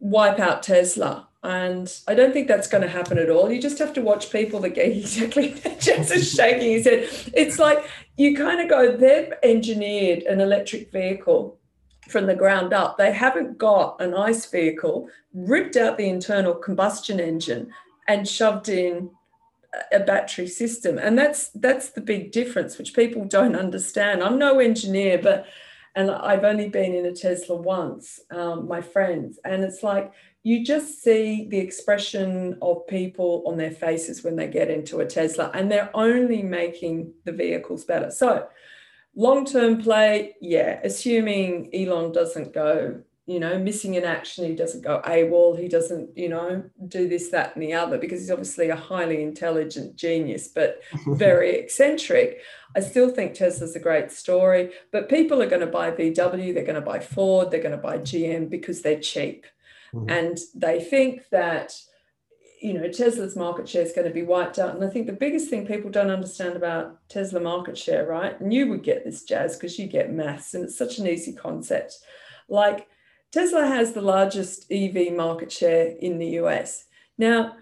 wipe 0.00 0.38
out 0.38 0.62
Tesla. 0.62 1.28
And 1.42 1.92
I 2.08 2.14
don't 2.14 2.32
think 2.32 2.48
that's 2.48 2.66
going 2.66 2.82
to 2.82 2.88
happen 2.88 3.18
at 3.18 3.30
all. 3.30 3.52
You 3.52 3.60
just 3.60 3.78
have 3.78 3.92
to 3.94 4.02
watch 4.02 4.32
people 4.32 4.60
that 4.60 4.70
get 4.70 4.86
exactly. 4.96 5.60
Is 5.64 6.32
shaking 6.32 6.72
his 6.72 6.84
head. 6.84 7.08
It's 7.34 7.58
like 7.58 7.88
you 8.16 8.36
kind 8.36 8.60
of 8.60 8.68
go, 8.68 8.96
they've 8.96 9.32
engineered 9.42 10.24
an 10.24 10.40
electric 10.40 10.90
vehicle 10.90 11.58
from 12.08 12.26
the 12.26 12.34
ground 12.34 12.72
up. 12.72 12.98
They 12.98 13.12
haven't 13.12 13.58
got 13.58 14.00
an 14.00 14.14
ICE 14.14 14.44
vehicle, 14.46 15.08
ripped 15.34 15.76
out 15.76 15.98
the 15.98 16.08
internal 16.08 16.54
combustion 16.54 17.20
engine, 17.20 17.72
and 18.08 18.28
shoved 18.28 18.68
in 18.68 19.10
a 19.92 20.00
battery 20.00 20.46
system. 20.46 20.98
And 20.98 21.18
that's 21.18 21.48
that's 21.50 21.90
the 21.90 22.00
big 22.00 22.32
difference, 22.32 22.78
which 22.78 22.94
people 22.94 23.24
don't 23.24 23.56
understand. 23.56 24.22
I'm 24.22 24.38
no 24.38 24.58
engineer, 24.58 25.18
but 25.18 25.46
and 25.96 26.10
I've 26.10 26.44
only 26.44 26.68
been 26.68 26.94
in 26.94 27.06
a 27.06 27.14
Tesla 27.14 27.56
once, 27.56 28.20
um, 28.30 28.68
my 28.68 28.82
friends, 28.82 29.40
and 29.44 29.64
it's 29.64 29.82
like 29.82 30.12
you 30.42 30.64
just 30.64 31.02
see 31.02 31.48
the 31.48 31.58
expression 31.58 32.56
of 32.62 32.86
people 32.86 33.42
on 33.46 33.56
their 33.56 33.72
faces 33.72 34.22
when 34.22 34.36
they 34.36 34.46
get 34.46 34.70
into 34.70 35.00
a 35.00 35.06
Tesla, 35.06 35.50
and 35.54 35.72
they're 35.72 35.90
only 35.94 36.42
making 36.42 37.12
the 37.24 37.32
vehicles 37.32 37.84
better. 37.84 38.10
So, 38.10 38.46
long 39.16 39.46
term 39.46 39.82
play, 39.82 40.36
yeah, 40.40 40.80
assuming 40.84 41.70
Elon 41.74 42.12
doesn't 42.12 42.52
go 42.52 43.02
you 43.26 43.40
know, 43.40 43.58
missing 43.58 43.94
in 43.94 44.04
action. 44.04 44.46
He 44.46 44.54
doesn't 44.54 44.82
go 44.82 45.02
AWOL. 45.04 45.58
He 45.58 45.66
doesn't, 45.66 46.16
you 46.16 46.28
know, 46.28 46.62
do 46.86 47.08
this, 47.08 47.28
that, 47.30 47.54
and 47.54 47.62
the 47.62 47.72
other 47.72 47.98
because 47.98 48.20
he's 48.20 48.30
obviously 48.30 48.68
a 48.68 48.76
highly 48.76 49.20
intelligent 49.20 49.96
genius, 49.96 50.46
but 50.46 50.80
very 51.08 51.56
eccentric. 51.56 52.40
I 52.76 52.80
still 52.80 53.10
think 53.10 53.34
Tesla's 53.34 53.74
a 53.74 53.80
great 53.80 54.12
story, 54.12 54.70
but 54.92 55.08
people 55.08 55.42
are 55.42 55.48
going 55.48 55.60
to 55.60 55.66
buy 55.66 55.90
VW, 55.90 56.54
they're 56.54 56.64
going 56.64 56.76
to 56.76 56.80
buy 56.80 57.00
Ford, 57.00 57.50
they're 57.50 57.62
going 57.62 57.76
to 57.76 57.82
buy 57.82 57.98
GM 57.98 58.48
because 58.48 58.82
they're 58.82 59.00
cheap. 59.00 59.44
Mm-hmm. 59.92 60.08
And 60.08 60.38
they 60.54 60.80
think 60.80 61.22
that, 61.30 61.72
you 62.62 62.74
know, 62.74 62.88
Tesla's 62.88 63.34
market 63.34 63.68
share 63.68 63.82
is 63.82 63.92
going 63.92 64.06
to 64.06 64.14
be 64.14 64.22
wiped 64.22 64.60
out. 64.60 64.76
And 64.76 64.84
I 64.84 64.88
think 64.88 65.06
the 65.06 65.12
biggest 65.12 65.50
thing 65.50 65.66
people 65.66 65.90
don't 65.90 66.10
understand 66.10 66.54
about 66.54 67.08
Tesla 67.08 67.40
market 67.40 67.76
share, 67.76 68.06
right? 68.06 68.40
And 68.40 68.54
you 68.54 68.68
would 68.68 68.84
get 68.84 69.04
this, 69.04 69.24
Jazz, 69.24 69.56
because 69.56 69.80
you 69.80 69.88
get 69.88 70.12
maths 70.12 70.54
and 70.54 70.64
it's 70.64 70.78
such 70.78 70.98
an 70.98 71.08
easy 71.08 71.32
concept. 71.32 71.98
Like, 72.48 72.86
Tesla 73.32 73.66
has 73.66 73.92
the 73.92 74.00
largest 74.00 74.70
EV 74.70 75.12
market 75.12 75.52
share 75.52 75.88
in 76.00 76.18
the 76.18 76.28
US. 76.40 76.84
Now, 77.18 77.56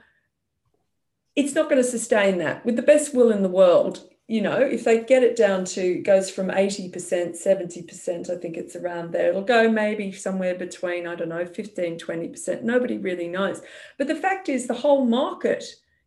it's 1.37 1.55
not 1.55 1.69
going 1.69 1.83
to 1.83 1.89
sustain 1.89 2.39
that. 2.39 2.65
With 2.65 2.77
the 2.77 2.83
best 2.83 3.15
will 3.15 3.31
in 3.31 3.43
the 3.43 3.49
world, 3.49 4.09
you 4.27 4.41
know, 4.41 4.57
if 4.57 4.85
they 4.85 5.05
get 5.05 5.23
it 5.23 5.37
down 5.37 5.65
to 5.67 5.99
goes 5.99 6.31
from 6.31 6.49
80%, 6.49 6.91
70%, 6.93 8.31
I 8.31 8.37
think 8.37 8.57
it's 8.57 8.77
around 8.77 9.13
there. 9.13 9.31
It'll 9.31 9.43
go 9.43 9.71
maybe 9.71 10.13
somewhere 10.13 10.55
between, 10.55 11.07
I 11.07 11.15
don't 11.15 11.29
know, 11.29 11.45
15, 11.45 11.99
20%. 11.99 12.63
Nobody 12.63 12.97
really 12.97 13.29
knows. 13.29 13.61
But 13.99 14.07
the 14.07 14.15
fact 14.15 14.49
is, 14.49 14.67
the 14.67 14.75
whole 14.75 15.05
market 15.05 15.65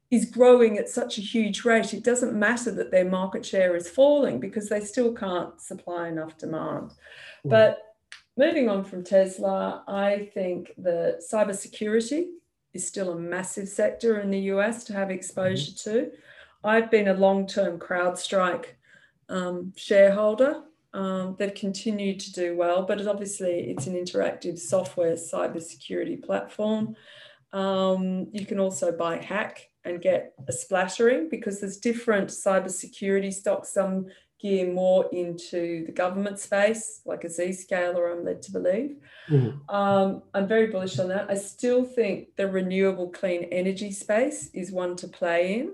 is 0.09 0.31
growing 0.31 0.77
at 0.77 0.89
such 0.89 1.17
a 1.17 1.21
huge 1.21 1.63
rate. 1.65 1.93
It 1.93 2.03
doesn't 2.03 2.33
matter 2.33 2.71
that 2.71 2.91
their 2.91 3.05
market 3.05 3.45
share 3.45 3.75
is 3.75 3.89
falling 3.89 4.39
because 4.39 4.69
they 4.69 4.79
still 4.79 5.13
can't 5.13 5.59
supply 5.61 6.07
enough 6.07 6.37
demand. 6.37 6.91
Mm. 7.45 7.49
But 7.49 7.79
moving 8.37 8.69
on 8.69 8.83
from 8.83 9.03
Tesla, 9.03 9.83
I 9.87 10.29
think 10.33 10.73
that 10.77 11.21
cybersecurity 11.31 12.27
is 12.73 12.87
still 12.87 13.11
a 13.11 13.19
massive 13.19 13.67
sector 13.67 14.19
in 14.19 14.29
the 14.29 14.39
US 14.53 14.83
to 14.85 14.93
have 14.93 15.09
exposure 15.09 15.71
mm-hmm. 15.71 15.89
to. 15.91 16.11
I've 16.63 16.91
been 16.91 17.07
a 17.07 17.13
long 17.13 17.47
term 17.47 17.79
CrowdStrike 17.79 18.65
um, 19.29 19.73
shareholder. 19.75 20.63
Um, 20.93 21.35
they've 21.37 21.53
continued 21.53 22.19
to 22.21 22.31
do 22.31 22.55
well, 22.55 22.83
but 22.83 23.05
obviously 23.05 23.69
it's 23.69 23.87
an 23.87 23.95
interactive 23.95 24.57
software 24.57 25.15
cybersecurity 25.15 26.23
platform. 26.23 26.95
Um, 27.53 28.27
you 28.31 28.45
can 28.45 28.59
also 28.59 28.91
buy 28.91 29.17
Hack 29.17 29.69
and 29.83 30.01
get 30.01 30.33
a 30.47 30.51
splattering 30.51 31.29
because 31.29 31.59
there's 31.59 31.77
different 31.77 32.29
cybersecurity 32.29 33.33
stocks. 33.33 33.73
Some 33.73 34.07
gear 34.39 34.71
more 34.71 35.09
into 35.11 35.85
the 35.85 35.91
government 35.91 36.39
space, 36.39 37.01
like 37.05 37.23
a 37.23 37.27
Zscaler, 37.27 38.11
I'm 38.11 38.23
led 38.23 38.41
to 38.43 38.51
believe. 38.51 38.97
Mm-hmm. 39.29 39.75
Um, 39.75 40.23
I'm 40.33 40.47
very 40.47 40.67
bullish 40.67 40.99
on 40.99 41.09
that. 41.09 41.29
I 41.29 41.35
still 41.35 41.83
think 41.83 42.35
the 42.35 42.47
renewable 42.47 43.09
clean 43.09 43.43
energy 43.51 43.91
space 43.91 44.49
is 44.53 44.71
one 44.71 44.95
to 44.97 45.07
play 45.07 45.59
in. 45.59 45.73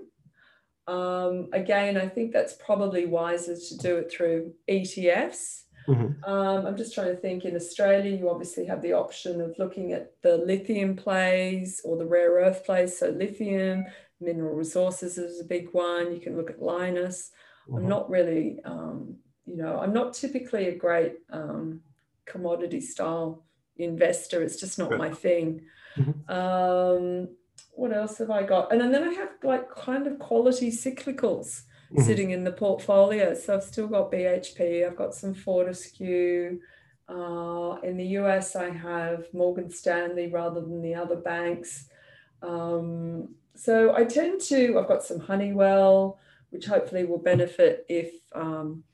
Um, 0.86 1.48
again, 1.52 1.96
I 1.96 2.08
think 2.08 2.32
that's 2.32 2.54
probably 2.54 3.06
wiser 3.06 3.56
to 3.56 3.78
do 3.78 3.96
it 3.96 4.10
through 4.10 4.52
ETFs. 4.68 5.62
Mm-hmm. 5.88 6.24
Um, 6.24 6.66
I'm 6.66 6.76
just 6.76 6.94
trying 6.94 7.08
to 7.08 7.16
think 7.16 7.44
in 7.44 7.56
Australia, 7.56 8.16
you 8.16 8.30
obviously 8.30 8.64
have 8.66 8.80
the 8.80 8.94
option 8.94 9.40
of 9.40 9.54
looking 9.58 9.92
at 9.92 10.12
the 10.22 10.38
lithium 10.38 10.96
plays 10.96 11.82
or 11.84 11.96
the 11.98 12.06
rare 12.06 12.32
earth 12.32 12.64
plays. 12.64 12.98
So, 12.98 13.08
lithium, 13.08 13.84
mineral 14.20 14.54
resources 14.54 15.18
is 15.18 15.40
a 15.40 15.44
big 15.44 15.68
one. 15.72 16.14
You 16.14 16.20
can 16.20 16.36
look 16.36 16.50
at 16.50 16.60
Lynas. 16.60 17.28
Mm-hmm. 17.68 17.76
I'm 17.76 17.88
not 17.88 18.10
really, 18.10 18.58
um, 18.64 19.16
you 19.46 19.56
know, 19.56 19.78
I'm 19.78 19.92
not 19.92 20.14
typically 20.14 20.68
a 20.68 20.76
great 20.76 21.14
um, 21.30 21.80
commodity 22.26 22.80
style 22.80 23.44
investor. 23.76 24.42
It's 24.42 24.60
just 24.60 24.78
not 24.78 24.96
my 24.96 25.10
thing. 25.10 25.62
Mm-hmm. 25.96 26.30
Um, 26.30 27.28
what 27.72 27.92
else 27.92 28.18
have 28.18 28.30
I 28.30 28.42
got? 28.42 28.72
And 28.72 28.80
then 28.80 29.02
I 29.02 29.12
have 29.12 29.30
like 29.42 29.74
kind 29.74 30.06
of 30.06 30.18
quality 30.18 30.70
cyclicals 30.70 31.62
mm-hmm. 31.92 32.02
sitting 32.02 32.30
in 32.30 32.44
the 32.44 32.52
portfolio. 32.52 33.34
So 33.34 33.54
I've 33.54 33.64
still 33.64 33.88
got 33.88 34.12
BHP, 34.12 34.86
I've 34.86 34.96
got 34.96 35.14
some 35.14 35.34
Fortescue. 35.34 36.60
Uh, 37.06 37.76
in 37.82 37.98
the 37.98 38.06
US, 38.18 38.56
I 38.56 38.70
have 38.70 39.26
Morgan 39.34 39.70
Stanley 39.70 40.30
rather 40.30 40.60
than 40.60 40.80
the 40.80 40.94
other 40.94 41.16
banks. 41.16 41.86
Um, 42.42 43.34
so 43.54 43.94
I 43.94 44.04
tend 44.04 44.40
to, 44.42 44.78
I've 44.78 44.88
got 44.88 45.02
some 45.02 45.20
Honeywell, 45.20 46.18
which 46.54 46.66
hopefully 46.66 47.04
will 47.04 47.18
benefit 47.18 47.84
if 47.88 48.12
um, 48.32 48.84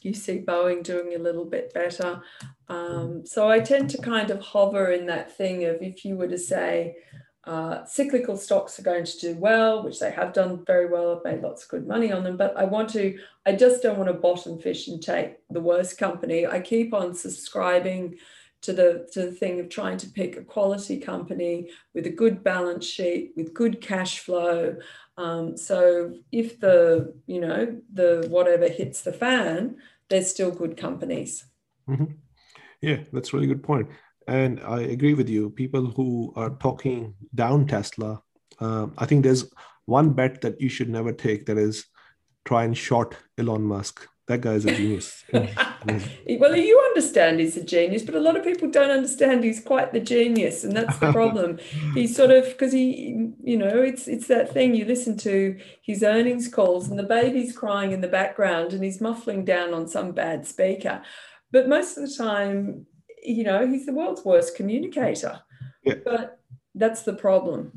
you 0.00 0.14
see 0.14 0.40
Boeing 0.40 0.82
doing 0.82 1.14
a 1.14 1.18
little 1.18 1.44
bit 1.44 1.72
better. 1.74 2.22
Um, 2.68 3.26
so 3.26 3.50
I 3.50 3.60
tend 3.60 3.90
to 3.90 3.98
kind 3.98 4.30
of 4.30 4.40
hover 4.40 4.90
in 4.92 5.06
that 5.06 5.36
thing 5.36 5.66
of 5.66 5.82
if 5.82 6.06
you 6.06 6.16
were 6.16 6.26
to 6.28 6.38
say, 6.38 6.96
uh, 7.44 7.84
cyclical 7.84 8.36
stocks 8.38 8.78
are 8.78 8.82
going 8.82 9.04
to 9.04 9.18
do 9.18 9.34
well, 9.34 9.82
which 9.84 10.00
they 10.00 10.10
have 10.10 10.32
done 10.32 10.64
very 10.64 10.86
well. 10.86 11.14
I've 11.14 11.24
made 11.30 11.42
lots 11.42 11.64
of 11.64 11.68
good 11.68 11.86
money 11.86 12.12
on 12.12 12.24
them, 12.24 12.38
but 12.38 12.56
I 12.56 12.64
want 12.64 12.88
to, 12.90 13.18
I 13.44 13.52
just 13.52 13.82
don't 13.82 13.98
want 13.98 14.08
to 14.08 14.14
bottom 14.14 14.58
fish 14.58 14.88
and 14.88 15.02
take 15.02 15.36
the 15.50 15.60
worst 15.60 15.98
company. 15.98 16.46
I 16.46 16.60
keep 16.60 16.94
on 16.94 17.14
subscribing 17.14 18.16
to 18.62 18.72
the 18.72 19.08
to 19.12 19.22
the 19.26 19.32
thing 19.32 19.60
of 19.60 19.68
trying 19.68 19.98
to 19.98 20.08
pick 20.08 20.36
a 20.36 20.42
quality 20.42 20.98
company 20.98 21.68
with 21.94 22.06
a 22.06 22.10
good 22.10 22.42
balance 22.42 22.86
sheet, 22.86 23.32
with 23.36 23.52
good 23.52 23.80
cash 23.80 24.20
flow. 24.20 24.76
Um, 25.16 25.56
so 25.56 26.14
if 26.30 26.58
the 26.60 27.14
you 27.26 27.40
know 27.40 27.78
the 27.92 28.26
whatever 28.30 28.68
hits 28.68 29.02
the 29.02 29.12
fan, 29.12 29.76
there's 30.08 30.30
still 30.30 30.50
good 30.50 30.76
companies. 30.76 31.44
Mm-hmm. 31.88 32.12
Yeah, 32.80 32.98
that's 33.12 33.32
really 33.32 33.46
good. 33.46 33.88
And 34.26 34.60
I 34.60 34.80
agree 34.80 35.14
with 35.14 35.28
you. 35.28 35.50
People 35.50 35.86
who 35.86 36.32
are 36.36 36.50
talking 36.50 37.14
down 37.34 37.66
Tesla, 37.66 38.22
uh, 38.60 38.86
I 38.98 39.06
think 39.06 39.24
there's 39.24 39.50
one 39.86 40.10
bet 40.10 40.40
that 40.42 40.60
you 40.60 40.68
should 40.68 40.88
never 40.88 41.12
take 41.12 41.46
that 41.46 41.58
is 41.58 41.86
try 42.44 42.64
and 42.64 42.76
short 42.76 43.16
Elon 43.38 43.62
Musk. 43.62 44.06
That 44.28 44.40
guy's 44.40 44.64
a 44.64 44.74
genius. 44.74 45.24
well, 45.32 46.56
you 46.56 46.80
understand 46.90 47.40
he's 47.40 47.56
a 47.56 47.64
genius, 47.64 48.02
but 48.02 48.14
a 48.14 48.20
lot 48.20 48.36
of 48.36 48.44
people 48.44 48.70
don't 48.70 48.92
understand 48.92 49.42
he's 49.42 49.62
quite 49.62 49.92
the 49.92 49.98
genius, 50.00 50.62
and 50.62 50.76
that's 50.76 50.96
the 50.98 51.10
problem. 51.10 51.58
he's 51.94 52.14
sort 52.14 52.30
of 52.30 52.44
because 52.44 52.72
he, 52.72 53.32
you 53.42 53.58
know, 53.58 53.82
it's 53.82 54.06
it's 54.06 54.28
that 54.28 54.52
thing 54.52 54.76
you 54.76 54.84
listen 54.84 55.16
to 55.18 55.58
his 55.82 56.04
earnings 56.04 56.46
calls, 56.46 56.88
and 56.88 56.98
the 56.98 57.02
baby's 57.02 57.56
crying 57.56 57.90
in 57.90 58.00
the 58.00 58.08
background, 58.08 58.72
and 58.72 58.84
he's 58.84 59.00
muffling 59.00 59.44
down 59.44 59.74
on 59.74 59.88
some 59.88 60.12
bad 60.12 60.46
speaker. 60.46 61.02
But 61.50 61.68
most 61.68 61.98
of 61.98 62.08
the 62.08 62.14
time, 62.14 62.86
you 63.24 63.42
know, 63.42 63.66
he's 63.66 63.86
the 63.86 63.92
world's 63.92 64.24
worst 64.24 64.56
communicator. 64.56 65.40
Yeah. 65.84 65.94
But 66.04 66.38
that's 66.76 67.02
the 67.02 67.14
problem. 67.14 67.72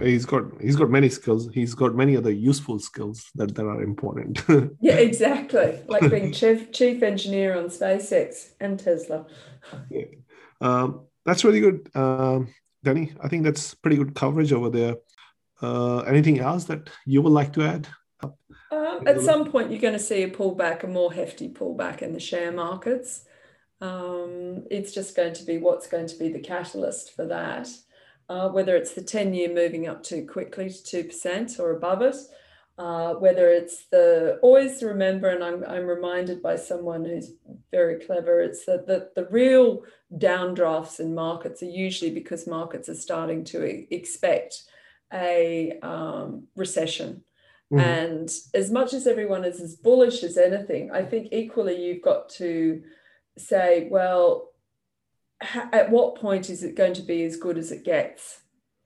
He's 0.00 0.26
got 0.26 0.44
he's 0.60 0.76
got 0.76 0.90
many 0.90 1.08
skills. 1.08 1.48
He's 1.52 1.74
got 1.74 1.94
many 1.94 2.16
other 2.16 2.30
useful 2.30 2.78
skills 2.78 3.30
that, 3.34 3.54
that 3.54 3.64
are 3.64 3.82
important. 3.82 4.42
yeah, 4.80 4.94
exactly. 4.94 5.80
Like 5.86 6.10
being 6.10 6.32
chief 6.32 6.72
chief 6.72 7.02
engineer 7.02 7.56
on 7.56 7.64
SpaceX 7.66 8.50
and 8.60 8.78
Tesla. 8.78 9.26
Yeah. 9.90 10.04
Um, 10.60 11.06
that's 11.24 11.44
really 11.44 11.60
good, 11.60 11.90
um, 11.94 12.54
Danny. 12.82 13.12
I 13.20 13.28
think 13.28 13.44
that's 13.44 13.74
pretty 13.74 13.96
good 13.96 14.14
coverage 14.14 14.52
over 14.52 14.70
there. 14.70 14.96
Uh, 15.60 15.98
anything 16.00 16.38
else 16.40 16.64
that 16.64 16.88
you 17.04 17.20
would 17.22 17.32
like 17.32 17.52
to 17.52 17.62
add? 17.62 17.88
Um, 18.70 19.02
at 19.06 19.20
some 19.20 19.50
point, 19.50 19.70
you're 19.70 19.80
going 19.80 19.94
to 19.94 19.98
see 19.98 20.22
a 20.22 20.30
pullback, 20.30 20.84
a 20.84 20.86
more 20.86 21.12
hefty 21.12 21.48
pullback 21.48 22.02
in 22.02 22.12
the 22.12 22.20
share 22.20 22.52
markets. 22.52 23.24
Um, 23.80 24.64
it's 24.70 24.92
just 24.92 25.16
going 25.16 25.34
to 25.34 25.44
be 25.44 25.58
what's 25.58 25.86
going 25.86 26.06
to 26.06 26.16
be 26.16 26.28
the 26.30 26.40
catalyst 26.40 27.14
for 27.14 27.26
that. 27.26 27.68
Uh, 28.28 28.48
whether 28.48 28.76
it's 28.76 28.92
the 28.92 29.02
10 29.02 29.32
year 29.32 29.48
moving 29.48 29.88
up 29.88 30.02
too 30.02 30.26
quickly 30.26 30.68
to 30.68 31.04
2% 31.04 31.58
or 31.58 31.70
above 31.70 32.02
it, 32.02 32.16
uh, 32.78 33.14
whether 33.14 33.48
it's 33.48 33.86
the 33.90 34.38
always 34.40 34.82
remember, 34.82 35.28
and 35.28 35.42
I'm, 35.42 35.64
I'm 35.64 35.86
reminded 35.86 36.40
by 36.40 36.56
someone 36.56 37.04
who's 37.04 37.32
very 37.72 37.98
clever, 38.04 38.40
it's 38.40 38.66
that 38.66 38.86
the, 38.86 39.10
the 39.16 39.26
real 39.30 39.82
downdrafts 40.16 41.00
in 41.00 41.14
markets 41.14 41.62
are 41.62 41.70
usually 41.70 42.10
because 42.10 42.46
markets 42.46 42.88
are 42.88 42.94
starting 42.94 43.42
to 43.44 43.92
expect 43.92 44.62
a 45.12 45.78
um, 45.82 46.46
recession. 46.54 47.24
Mm-hmm. 47.72 47.80
And 47.80 48.30
as 48.54 48.70
much 48.70 48.94
as 48.94 49.06
everyone 49.06 49.44
is 49.44 49.60
as 49.60 49.74
bullish 49.74 50.22
as 50.22 50.38
anything, 50.38 50.90
I 50.92 51.02
think 51.02 51.28
equally 51.32 51.84
you've 51.84 52.02
got 52.02 52.28
to 52.30 52.82
say, 53.36 53.88
well, 53.90 54.47
at 55.40 55.90
what 55.90 56.16
point 56.16 56.50
is 56.50 56.62
it 56.62 56.76
going 56.76 56.94
to 56.94 57.02
be 57.02 57.24
as 57.24 57.36
good 57.36 57.58
as 57.58 57.70
it 57.70 57.84
gets? 57.84 58.40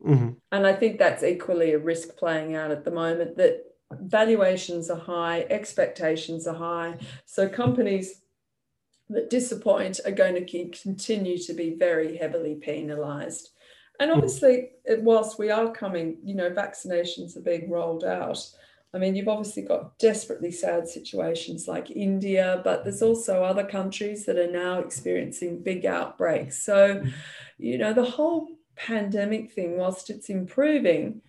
Mm-hmm. 0.04 0.30
And 0.50 0.66
I 0.66 0.72
think 0.72 0.98
that's 0.98 1.22
equally 1.22 1.72
a 1.72 1.78
risk 1.78 2.16
playing 2.16 2.56
out 2.56 2.70
at 2.70 2.84
the 2.84 2.90
moment 2.90 3.36
that 3.36 3.64
valuations 3.92 4.90
are 4.90 4.98
high, 4.98 5.46
expectations 5.50 6.46
are 6.46 6.54
high. 6.54 6.98
So 7.24 7.48
companies 7.48 8.22
that 9.08 9.30
disappoint 9.30 10.00
are 10.04 10.12
going 10.12 10.34
to 10.34 10.70
continue 10.70 11.38
to 11.38 11.54
be 11.54 11.76
very 11.78 12.16
heavily 12.16 12.56
penalized. 12.56 13.50
And 14.00 14.10
mm-hmm. 14.10 14.18
obviously, 14.18 14.70
whilst 14.86 15.38
we 15.38 15.50
are 15.50 15.72
coming, 15.72 16.18
you 16.24 16.34
know, 16.34 16.50
vaccinations 16.50 17.36
are 17.36 17.42
being 17.42 17.70
rolled 17.70 18.04
out. 18.04 18.38
I 18.94 18.98
mean, 18.98 19.14
you've 19.14 19.28
obviously 19.28 19.62
got 19.62 19.98
desperately 19.98 20.50
sad 20.50 20.86
situations 20.86 21.66
like 21.66 21.90
India, 21.90 22.60
but 22.62 22.84
there's 22.84 23.00
also 23.00 23.42
other 23.42 23.64
countries 23.64 24.26
that 24.26 24.36
are 24.36 24.50
now 24.50 24.80
experiencing 24.80 25.62
big 25.62 25.86
outbreaks. 25.86 26.62
So, 26.62 26.96
mm. 26.96 27.12
you 27.56 27.78
know, 27.78 27.94
the 27.94 28.04
whole 28.04 28.48
pandemic 28.76 29.52
thing, 29.52 29.78
whilst 29.78 30.10
it's 30.10 30.28
improving, 30.28 31.22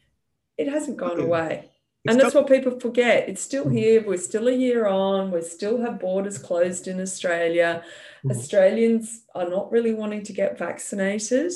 it 0.58 0.67
hasn't 0.67 0.97
gone 0.97 1.21
away. 1.21 1.69
and 2.06 2.19
that's 2.19 2.36
what 2.36 2.47
people 2.47 2.78
forget. 2.82 3.30
It's 3.30 3.41
still 3.41 3.65
mm. 3.65 3.78
here. 3.78 4.04
We're 4.06 4.17
still 4.17 4.49
a 4.49 4.54
year 4.54 4.86
on. 4.86 5.32
We 5.32 5.41
still 5.41 5.80
have 5.82 6.02
borders 6.02 6.38
closed 6.38 6.89
in 6.89 6.99
Australia. 6.99 7.82
Mm-hmm. 8.26 8.32
Australians 8.32 9.21
are 9.36 9.47
not 9.47 9.71
really 9.71 9.93
wanting 9.93 10.23
to 10.23 10.34
get 10.34 10.60
vaccinated. 10.60 11.54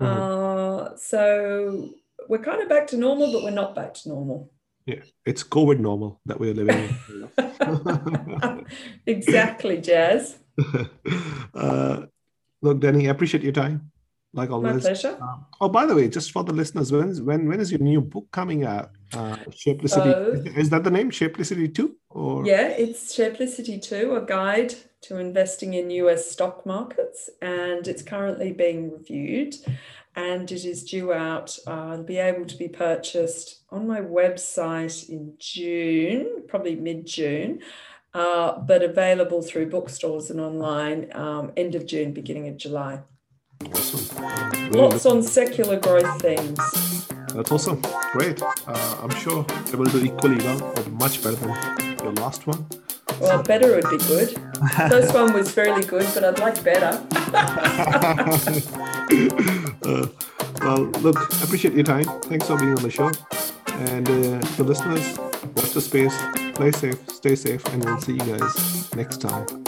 Mm-hmm. 0.00 0.06
Uh, 0.06 0.96
so 0.96 1.90
we're 2.30 2.38
kind 2.38 2.62
of 2.62 2.70
back 2.70 2.86
to 2.88 2.96
normal, 2.96 3.30
but 3.30 3.42
we're 3.42 3.50
not 3.50 3.74
back 3.74 3.92
to 3.92 4.08
normal. 4.08 4.50
Yeah, 4.86 5.00
it's 5.24 5.42
COVID 5.42 5.80
normal 5.80 6.20
that 6.26 6.38
we're 6.38 6.52
living 6.52 6.90
in. 7.08 8.66
exactly, 9.06 9.80
Jazz. 9.80 10.38
uh, 11.54 12.02
look, 12.60 12.80
Danny, 12.80 13.08
I 13.08 13.10
appreciate 13.10 13.42
your 13.42 13.52
time. 13.52 13.90
Like 14.34 14.50
always. 14.50 14.74
My 14.74 14.80
pleasure. 14.80 15.16
Um, 15.22 15.46
oh, 15.60 15.68
by 15.68 15.86
the 15.86 15.94
way, 15.94 16.08
just 16.08 16.32
for 16.32 16.44
the 16.44 16.52
listeners, 16.52 16.92
when 16.92 17.08
is 17.08 17.22
when 17.22 17.48
when 17.48 17.60
is 17.60 17.70
your 17.70 17.80
new 17.80 18.00
book 18.00 18.26
coming 18.32 18.64
out? 18.64 18.90
Uh, 19.12 19.36
Shareplicity. 19.50 20.54
Uh, 20.54 20.60
is 20.60 20.70
that 20.70 20.84
the 20.84 20.90
name? 20.90 21.10
Shareplicity 21.10 21.72
Two? 21.72 21.96
Or 22.10 22.44
yeah, 22.44 22.68
it's 22.68 23.16
Shareplicity 23.16 23.80
Two, 23.80 24.16
a 24.16 24.26
guide 24.26 24.74
to 25.04 25.18
investing 25.18 25.74
in 25.74 25.90
US 25.90 26.30
stock 26.30 26.66
markets, 26.66 27.30
and 27.40 27.86
it's 27.88 28.02
currently 28.02 28.52
being 28.52 28.90
reviewed 28.90 29.56
and 30.16 30.50
it 30.50 30.64
is 30.64 30.84
due 30.84 31.12
out. 31.12 31.58
Uh, 31.66 31.90
it'll 31.94 32.04
be 32.04 32.18
able 32.18 32.44
to 32.46 32.56
be 32.56 32.68
purchased 32.68 33.62
on 33.70 33.86
my 33.86 34.00
website 34.00 35.08
in 35.08 35.34
June, 35.38 36.44
probably 36.46 36.76
mid 36.76 37.06
June, 37.06 37.60
uh, 38.12 38.58
but 38.58 38.82
available 38.82 39.42
through 39.42 39.70
bookstores 39.70 40.30
and 40.30 40.40
online 40.40 41.10
um, 41.14 41.52
end 41.56 41.74
of 41.74 41.86
June, 41.86 42.12
beginning 42.12 42.48
of 42.48 42.56
July. 42.56 43.00
Awesome. 43.72 44.70
Lots 44.72 45.06
on 45.06 45.22
secular 45.22 45.78
growth 45.78 46.20
themes. 46.20 46.58
That's 47.34 47.50
awesome. 47.50 47.82
Great. 48.12 48.40
Uh, 48.42 48.96
I'm 49.02 49.10
sure 49.10 49.44
it 49.66 49.74
will 49.74 49.86
do 49.86 50.04
equally 50.04 50.36
well, 50.36 50.62
or 50.62 50.90
much 50.90 51.22
better 51.22 51.36
than 51.36 51.98
your 51.98 52.12
last 52.12 52.46
one. 52.46 52.66
Well, 53.20 53.42
better 53.42 53.74
would 53.74 53.88
be 53.90 53.98
good. 54.06 54.38
First 54.88 55.14
one 55.14 55.32
was 55.32 55.50
fairly 55.50 55.84
good, 55.84 56.06
but 56.14 56.24
I'd 56.24 56.38
like 56.38 56.62
better. 56.62 57.02
uh, 59.84 60.06
well, 60.60 60.82
look, 61.02 61.16
I 61.40 61.44
appreciate 61.44 61.74
your 61.74 61.84
time. 61.84 62.04
Thanks 62.22 62.46
for 62.46 62.56
being 62.58 62.76
on 62.76 62.82
the 62.82 62.90
show. 62.90 63.10
And 63.90 64.08
uh, 64.08 64.40
to 64.56 64.64
listeners, 64.64 65.18
watch 65.56 65.70
the 65.72 65.80
space, 65.80 66.16
play 66.54 66.70
safe, 66.72 66.98
stay 67.10 67.34
safe, 67.34 67.64
and 67.66 67.84
we'll 67.84 68.00
see 68.00 68.12
you 68.12 68.18
guys 68.20 68.94
next 68.94 69.20
time. 69.20 69.63